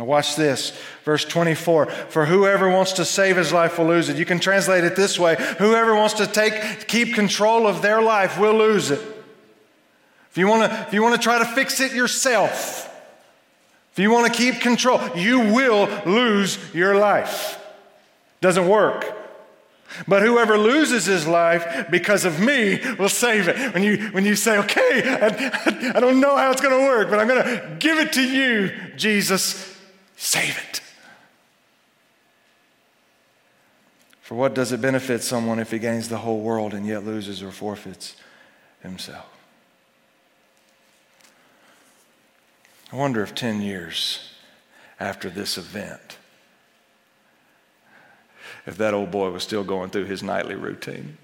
Now, 0.00 0.06
watch 0.06 0.34
this. 0.34 0.72
Verse 1.04 1.26
24 1.26 1.84
For 1.84 2.24
whoever 2.24 2.70
wants 2.70 2.92
to 2.94 3.04
save 3.04 3.36
his 3.36 3.52
life 3.52 3.78
will 3.78 3.84
lose 3.84 4.08
it. 4.08 4.16
You 4.16 4.24
can 4.24 4.40
translate 4.40 4.82
it 4.82 4.96
this 4.96 5.18
way 5.18 5.36
Whoever 5.58 5.94
wants 5.94 6.14
to 6.14 6.26
take, 6.26 6.88
keep 6.88 7.14
control 7.14 7.66
of 7.66 7.82
their 7.82 8.00
life 8.00 8.40
will 8.40 8.54
lose 8.54 8.90
it. 8.90 9.00
If 10.30 10.38
you 10.38 10.46
want 10.46 10.72
to, 10.72 10.80
if 10.86 10.94
you 10.94 11.02
want 11.02 11.16
to 11.16 11.20
try 11.20 11.38
to 11.38 11.44
fix 11.44 11.80
it 11.80 11.92
yourself, 11.92 12.86
if 13.92 13.98
you 13.98 14.10
want 14.10 14.32
to 14.32 14.32
keep 14.32 14.62
control, 14.62 15.00
you 15.14 15.52
will 15.52 15.86
lose 16.06 16.58
your 16.72 16.94
life. 16.94 17.62
Doesn't 18.40 18.68
work. 18.68 19.04
But 20.08 20.22
whoever 20.22 20.56
loses 20.56 21.04
his 21.04 21.26
life 21.26 21.90
because 21.90 22.24
of 22.24 22.40
me 22.40 22.80
will 22.98 23.10
save 23.10 23.48
it. 23.48 23.74
When 23.74 23.82
you, 23.82 23.98
when 24.12 24.24
you 24.24 24.34
say, 24.34 24.56
okay, 24.60 25.02
I, 25.04 25.92
I 25.94 26.00
don't 26.00 26.20
know 26.20 26.38
how 26.38 26.52
it's 26.52 26.62
going 26.62 26.80
to 26.80 26.86
work, 26.86 27.10
but 27.10 27.18
I'm 27.18 27.28
going 27.28 27.44
to 27.44 27.76
give 27.78 27.98
it 27.98 28.14
to 28.14 28.22
you, 28.22 28.72
Jesus, 28.96 29.69
save 30.20 30.58
it. 30.68 30.82
For 34.20 34.34
what 34.34 34.54
does 34.54 34.70
it 34.70 34.80
benefit 34.80 35.22
someone 35.22 35.58
if 35.58 35.70
he 35.70 35.78
gains 35.78 36.08
the 36.08 36.18
whole 36.18 36.40
world 36.40 36.74
and 36.74 36.86
yet 36.86 37.04
loses 37.04 37.42
or 37.42 37.50
forfeits 37.50 38.14
himself? 38.82 39.26
I 42.92 42.96
wonder 42.96 43.22
if 43.22 43.34
10 43.34 43.62
years 43.62 44.30
after 45.00 45.30
this 45.30 45.56
event, 45.56 46.18
if 48.66 48.76
that 48.76 48.92
old 48.92 49.10
boy 49.10 49.30
was 49.30 49.42
still 49.42 49.64
going 49.64 49.90
through 49.90 50.04
his 50.04 50.22
nightly 50.22 50.54
routine. 50.54 51.16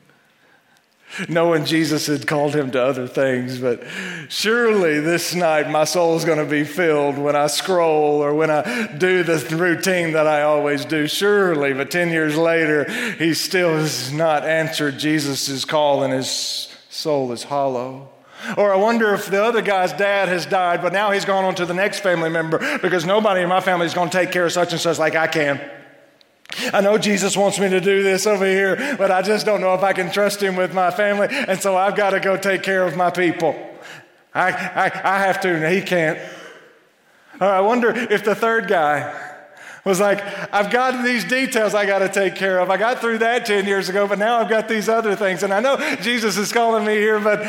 Knowing 1.28 1.64
Jesus 1.64 2.08
had 2.08 2.26
called 2.26 2.54
him 2.54 2.70
to 2.72 2.82
other 2.82 3.06
things, 3.06 3.58
but 3.58 3.82
surely 4.28 5.00
this 5.00 5.34
night 5.34 5.70
my 5.70 5.84
soul 5.84 6.16
is 6.16 6.24
going 6.24 6.38
to 6.38 6.44
be 6.44 6.64
filled 6.64 7.16
when 7.16 7.34
I 7.34 7.46
scroll 7.46 8.22
or 8.22 8.34
when 8.34 8.50
I 8.50 8.92
do 8.98 9.22
the 9.22 9.56
routine 9.56 10.12
that 10.12 10.26
I 10.26 10.42
always 10.42 10.84
do. 10.84 11.06
Surely, 11.06 11.72
but 11.72 11.90
10 11.90 12.10
years 12.10 12.36
later, 12.36 12.90
he 13.14 13.34
still 13.34 13.76
has 13.76 14.12
not 14.12 14.44
answered 14.44 14.98
Jesus' 14.98 15.64
call 15.64 16.02
and 16.02 16.12
his 16.12 16.68
soul 16.90 17.32
is 17.32 17.44
hollow. 17.44 18.10
Or 18.56 18.72
I 18.72 18.76
wonder 18.76 19.14
if 19.14 19.26
the 19.26 19.42
other 19.42 19.62
guy's 19.62 19.92
dad 19.92 20.28
has 20.28 20.44
died, 20.44 20.82
but 20.82 20.92
now 20.92 21.10
he's 21.10 21.24
gone 21.24 21.44
on 21.44 21.54
to 21.56 21.66
the 21.66 21.74
next 21.74 22.00
family 22.00 22.28
member 22.28 22.78
because 22.78 23.06
nobody 23.06 23.40
in 23.40 23.48
my 23.48 23.60
family 23.60 23.86
is 23.86 23.94
going 23.94 24.10
to 24.10 24.16
take 24.16 24.30
care 24.32 24.44
of 24.44 24.52
such 24.52 24.72
and 24.72 24.80
such 24.80 24.98
like 24.98 25.14
I 25.14 25.26
can. 25.26 25.60
I 26.72 26.80
know 26.80 26.98
Jesus 26.98 27.36
wants 27.36 27.58
me 27.58 27.68
to 27.68 27.80
do 27.80 28.02
this 28.02 28.26
over 28.26 28.44
here, 28.44 28.96
but 28.98 29.10
I 29.10 29.22
just 29.22 29.46
don't 29.46 29.60
know 29.60 29.74
if 29.74 29.82
I 29.82 29.92
can 29.92 30.10
trust 30.10 30.42
him 30.42 30.56
with 30.56 30.74
my 30.74 30.90
family, 30.90 31.28
and 31.30 31.60
so 31.60 31.76
I've 31.76 31.96
got 31.96 32.10
to 32.10 32.20
go 32.20 32.36
take 32.36 32.62
care 32.62 32.86
of 32.86 32.96
my 32.96 33.10
people. 33.10 33.54
I, 34.34 34.50
I, 34.50 34.84
I 34.84 35.18
have 35.18 35.40
to, 35.42 35.48
and 35.48 35.74
he 35.74 35.80
can't. 35.80 36.18
Or 37.40 37.46
I 37.46 37.60
wonder 37.60 37.90
if 37.90 38.24
the 38.24 38.34
third 38.34 38.68
guy 38.68 39.34
was 39.84 40.00
like, 40.00 40.20
I've 40.52 40.70
got 40.70 41.04
these 41.04 41.24
details 41.24 41.72
I 41.74 41.86
got 41.86 42.00
to 42.00 42.08
take 42.08 42.34
care 42.34 42.58
of. 42.58 42.70
I 42.70 42.76
got 42.76 43.00
through 43.00 43.18
that 43.18 43.46
10 43.46 43.66
years 43.66 43.88
ago, 43.88 44.08
but 44.08 44.18
now 44.18 44.38
I've 44.38 44.48
got 44.48 44.68
these 44.68 44.88
other 44.88 45.14
things. 45.14 45.44
And 45.44 45.54
I 45.54 45.60
know 45.60 45.76
Jesus 46.00 46.36
is 46.36 46.52
calling 46.52 46.84
me 46.84 46.94
here, 46.94 47.20
but, 47.20 47.40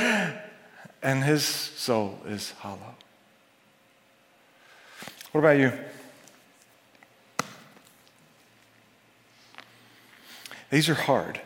and 1.01 1.23
his 1.23 1.43
soul 1.43 2.19
is 2.27 2.51
hollow. 2.51 2.95
What 5.31 5.41
about 5.41 5.57
you? 5.57 5.73
These 10.69 10.89
are 10.89 10.95
hard. 10.95 11.39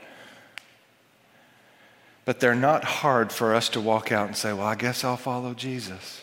But 2.25 2.39
they're 2.39 2.55
not 2.55 2.83
hard 2.83 3.31
for 3.31 3.53
us 3.53 3.69
to 3.69 3.81
walk 3.81 4.11
out 4.11 4.27
and 4.27 4.37
say, 4.37 4.53
well, 4.53 4.67
I 4.67 4.75
guess 4.75 5.03
I'll 5.03 5.17
follow 5.17 5.53
Jesus. 5.53 6.21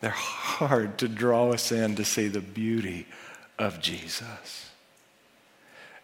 They're 0.00 0.10
hard 0.10 0.98
to 0.98 1.08
draw 1.08 1.52
us 1.52 1.72
in 1.72 1.96
to 1.96 2.04
see 2.04 2.28
the 2.28 2.40
beauty 2.40 3.06
of 3.58 3.80
Jesus 3.80 4.70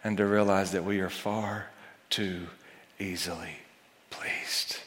and 0.03 0.17
to 0.17 0.25
realize 0.25 0.71
that 0.71 0.83
we 0.83 0.99
are 0.99 1.09
far 1.09 1.67
too 2.09 2.47
easily 2.99 3.57
pleased. 4.09 4.77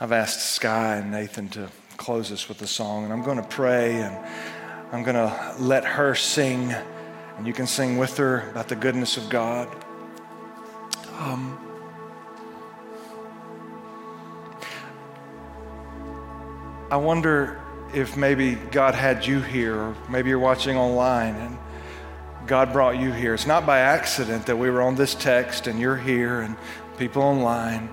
I've 0.00 0.12
asked 0.12 0.54
Sky 0.54 0.96
and 0.96 1.10
Nathan 1.10 1.48
to 1.50 1.68
close 1.96 2.32
us 2.32 2.48
with 2.48 2.60
a 2.62 2.66
song, 2.66 3.04
and 3.04 3.12
I'm 3.12 3.22
going 3.22 3.36
to 3.36 3.48
pray 3.48 4.00
and 4.00 4.16
I'm 4.92 5.02
going 5.02 5.16
to 5.16 5.54
let 5.58 5.84
her 5.84 6.14
sing 6.14 6.74
and 7.36 7.46
you 7.46 7.52
can 7.52 7.66
sing 7.66 7.98
with 7.98 8.16
her 8.16 8.48
about 8.50 8.68
the 8.68 8.76
goodness 8.76 9.16
of 9.16 9.28
God. 9.28 9.68
Um, 11.18 11.58
I 16.90 16.96
wonder 16.96 17.60
if 17.92 18.16
maybe 18.16 18.54
God 18.54 18.94
had 18.94 19.26
you 19.26 19.40
here, 19.40 19.76
or 19.76 19.96
maybe 20.08 20.28
you're 20.28 20.38
watching 20.38 20.76
online 20.76 21.34
and 21.36 21.58
God 22.46 22.72
brought 22.72 22.98
you 22.98 23.12
here. 23.12 23.34
It's 23.34 23.46
not 23.46 23.64
by 23.64 23.78
accident 23.78 24.46
that 24.46 24.56
we 24.56 24.70
were 24.70 24.82
on 24.82 24.96
this 24.96 25.14
text 25.14 25.66
and 25.66 25.80
you're 25.80 25.96
here 25.96 26.40
and 26.40 26.56
people 26.98 27.22
online. 27.22 27.88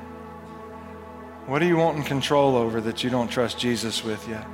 What 1.45 1.59
do 1.59 1.65
you 1.65 1.77
want 1.77 1.97
in 1.97 2.03
control 2.03 2.55
over 2.55 2.81
that 2.81 3.03
you 3.03 3.09
don't 3.09 3.29
trust 3.29 3.57
Jesus 3.57 4.03
with 4.03 4.27
yet? 4.27 4.45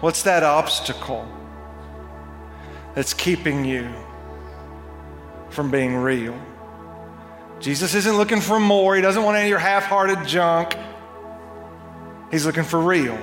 What's 0.00 0.22
that 0.22 0.42
obstacle 0.42 1.28
that's 2.94 3.12
keeping 3.12 3.64
you 3.64 3.92
from 5.50 5.70
being 5.70 5.96
real? 5.96 6.40
Jesus 7.60 7.94
isn't 7.94 8.16
looking 8.16 8.40
for 8.40 8.58
more. 8.58 8.96
He 8.96 9.02
doesn't 9.02 9.22
want 9.22 9.36
any 9.36 9.44
of 9.46 9.50
your 9.50 9.58
half 9.58 9.84
hearted 9.84 10.26
junk. 10.26 10.74
He's 12.30 12.46
looking 12.46 12.64
for 12.64 12.80
real. 12.80 13.18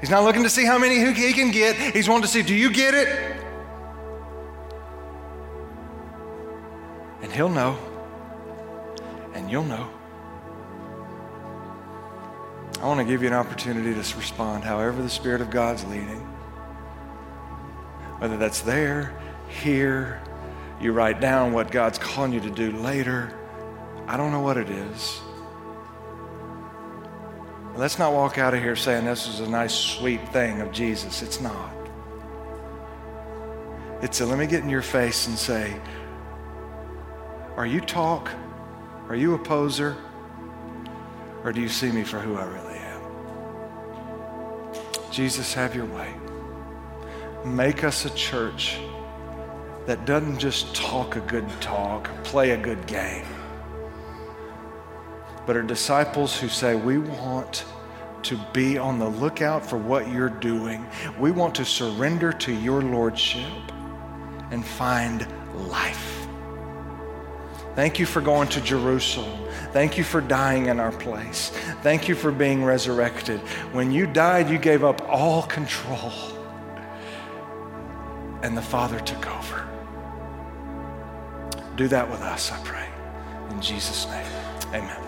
He's 0.00 0.10
not 0.10 0.24
looking 0.24 0.42
to 0.42 0.50
see 0.50 0.66
how 0.66 0.76
many 0.76 0.96
he 1.14 1.32
can 1.32 1.50
get. 1.50 1.76
He's 1.94 2.08
wanting 2.08 2.24
to 2.24 2.28
see, 2.28 2.42
do 2.42 2.54
you 2.54 2.70
get 2.70 2.92
it? 2.92 3.08
And 7.22 7.32
he'll 7.32 7.48
know. 7.48 7.78
And 9.32 9.50
you'll 9.50 9.64
know. 9.64 9.88
I 12.84 12.86
want 12.86 13.00
to 13.00 13.04
give 13.04 13.22
you 13.22 13.28
an 13.28 13.34
opportunity 13.34 13.94
to 13.94 14.16
respond 14.18 14.62
however 14.62 15.00
the 15.00 15.08
Spirit 15.08 15.40
of 15.40 15.48
God's 15.48 15.86
leading. 15.86 16.20
Whether 18.18 18.36
that's 18.36 18.60
there, 18.60 19.18
here, 19.48 20.20
you 20.82 20.92
write 20.92 21.18
down 21.18 21.54
what 21.54 21.70
God's 21.70 21.96
calling 21.96 22.34
you 22.34 22.40
to 22.40 22.50
do 22.50 22.72
later. 22.72 23.32
I 24.06 24.18
don't 24.18 24.32
know 24.32 24.42
what 24.42 24.58
it 24.58 24.68
is. 24.68 25.18
Let's 27.74 27.98
not 27.98 28.12
walk 28.12 28.36
out 28.36 28.52
of 28.52 28.60
here 28.60 28.76
saying 28.76 29.06
this 29.06 29.28
is 29.28 29.40
a 29.40 29.48
nice, 29.48 29.72
sweet 29.72 30.28
thing 30.28 30.60
of 30.60 30.70
Jesus. 30.70 31.22
It's 31.22 31.40
not. 31.40 31.72
It's 34.02 34.20
a 34.20 34.26
let 34.26 34.38
me 34.38 34.46
get 34.46 34.62
in 34.62 34.68
your 34.68 34.82
face 34.82 35.26
and 35.26 35.38
say, 35.38 35.74
Are 37.56 37.66
you 37.66 37.80
talk? 37.80 38.30
Are 39.08 39.16
you 39.16 39.32
a 39.32 39.38
poser? 39.38 39.96
Or 41.44 41.50
do 41.50 41.62
you 41.62 41.70
see 41.70 41.90
me 41.90 42.04
for 42.04 42.18
who 42.18 42.36
I 42.36 42.44
really 42.44 42.73
Jesus, 45.14 45.54
have 45.54 45.76
your 45.76 45.86
way. 45.86 46.12
Make 47.44 47.84
us 47.84 48.04
a 48.04 48.10
church 48.16 48.78
that 49.86 50.06
doesn't 50.06 50.40
just 50.40 50.74
talk 50.74 51.14
a 51.14 51.20
good 51.20 51.48
talk, 51.60 52.10
play 52.24 52.50
a 52.50 52.56
good 52.56 52.84
game, 52.88 53.24
but 55.46 55.56
are 55.56 55.62
disciples 55.62 56.36
who 56.36 56.48
say, 56.48 56.74
We 56.74 56.98
want 56.98 57.64
to 58.24 58.36
be 58.52 58.76
on 58.76 58.98
the 58.98 59.08
lookout 59.08 59.64
for 59.64 59.76
what 59.78 60.10
you're 60.10 60.30
doing. 60.30 60.84
We 61.16 61.30
want 61.30 61.54
to 61.54 61.64
surrender 61.64 62.32
to 62.32 62.52
your 62.52 62.82
lordship 62.82 63.52
and 64.50 64.66
find 64.66 65.28
life. 65.68 66.23
Thank 67.74 67.98
you 67.98 68.06
for 68.06 68.20
going 68.20 68.48
to 68.48 68.60
Jerusalem. 68.60 69.48
Thank 69.72 69.98
you 69.98 70.04
for 70.04 70.20
dying 70.20 70.66
in 70.66 70.78
our 70.78 70.92
place. 70.92 71.50
Thank 71.82 72.08
you 72.08 72.14
for 72.14 72.30
being 72.30 72.64
resurrected. 72.64 73.40
When 73.72 73.90
you 73.90 74.06
died, 74.06 74.48
you 74.48 74.58
gave 74.58 74.84
up 74.84 75.02
all 75.08 75.42
control, 75.42 76.12
and 78.42 78.56
the 78.56 78.62
Father 78.62 79.00
took 79.00 79.26
over. 79.26 79.68
Do 81.76 81.88
that 81.88 82.08
with 82.08 82.20
us, 82.20 82.52
I 82.52 82.58
pray. 82.62 82.88
In 83.50 83.60
Jesus' 83.60 84.06
name, 84.06 84.26
amen. 84.68 85.04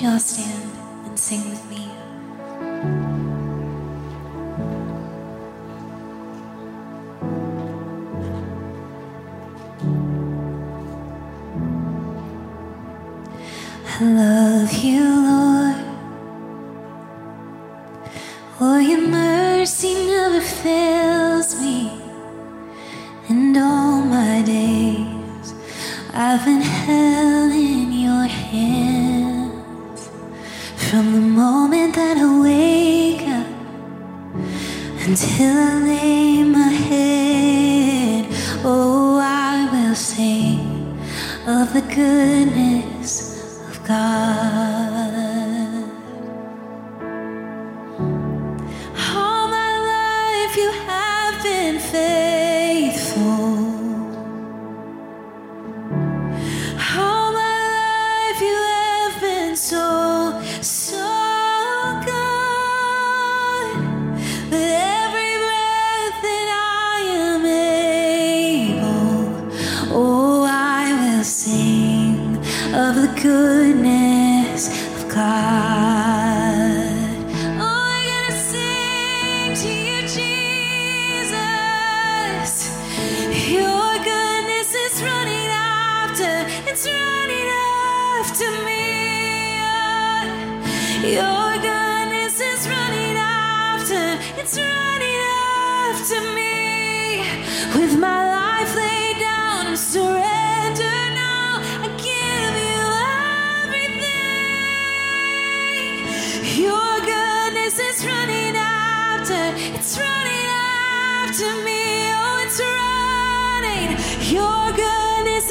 you 0.00 0.18
stand 0.18 0.70
and 1.04 1.18
sing 1.18 1.50
with 1.50 1.68
me? 1.68 1.79
Love 14.04 14.72
you, 14.72 15.04
Lord. 15.04 15.76
Oh, 18.58 18.78
your 18.78 19.00
mercy 19.00 19.94
never 20.06 20.40
fails 20.40 21.60
me. 21.60 21.90
And 23.28 23.56
all 23.56 24.00
my 24.00 24.42
days 24.42 25.54
I've 26.14 26.44
been 26.44 26.62
held 26.62 27.52
in 27.52 27.92
your 27.92 28.24
hands. 28.24 30.08
From 30.88 31.12
the 31.12 31.20
moment 31.20 31.94
that 31.94 32.16
I 32.16 32.40
wake 32.40 33.22
up 33.28 33.46
until 35.06 35.56
I 35.58 35.74
lay 35.78 36.42
my 36.42 36.72
head, 36.88 38.26
oh, 38.64 39.20
I 39.22 39.68
will 39.70 39.94
sing 39.94 40.98
of 41.46 41.72
the 41.74 41.82
goodness 41.82 42.69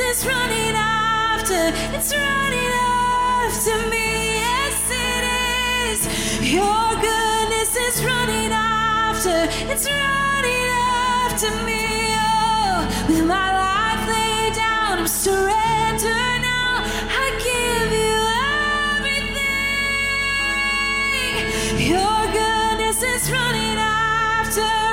is 0.09 0.25
running 0.25 0.75
after, 0.75 1.71
it's 1.95 2.11
running 2.11 2.71
after 2.73 3.77
me. 3.89 4.39
Yes, 4.41 4.89
it 4.89 5.23
is. 5.91 5.99
Your 6.51 6.95
goodness 6.95 7.75
is 7.75 8.03
running 8.03 8.51
after, 8.51 9.47
it's 9.71 9.85
running 9.85 10.67
after 11.21 11.51
me. 11.63 12.15
Oh, 12.17 12.87
with 13.07 13.23
my 13.23 13.49
life 13.63 14.07
laid 14.09 14.53
down, 14.55 14.97
I'm 14.97 15.07
surrender 15.07 16.39
now. 16.41 16.81
I 17.23 17.25
give 17.49 17.91
you 18.05 18.19
everything. 18.97 19.45
Your 21.93 22.19
goodness 22.33 22.99
is 23.03 23.29
running 23.31 23.77
after, 23.77 24.88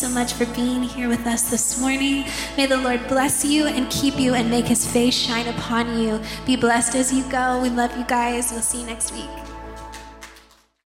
so 0.00 0.08
much 0.08 0.32
for 0.32 0.46
being 0.54 0.82
here 0.82 1.10
with 1.10 1.26
us 1.26 1.50
this 1.50 1.78
morning. 1.78 2.24
May 2.56 2.64
the 2.64 2.78
Lord 2.78 3.06
bless 3.06 3.44
you 3.44 3.66
and 3.66 3.90
keep 3.90 4.18
you 4.18 4.32
and 4.32 4.48
make 4.48 4.64
his 4.64 4.90
face 4.90 5.14
shine 5.14 5.46
upon 5.46 5.98
you. 5.98 6.18
Be 6.46 6.56
blessed 6.56 6.94
as 6.94 7.12
you 7.12 7.22
go. 7.24 7.60
We 7.60 7.68
love 7.68 7.94
you 7.98 8.04
guys. 8.04 8.50
We'll 8.50 8.62
see 8.62 8.80
you 8.80 8.86
next 8.86 9.12
week. 9.12 9.39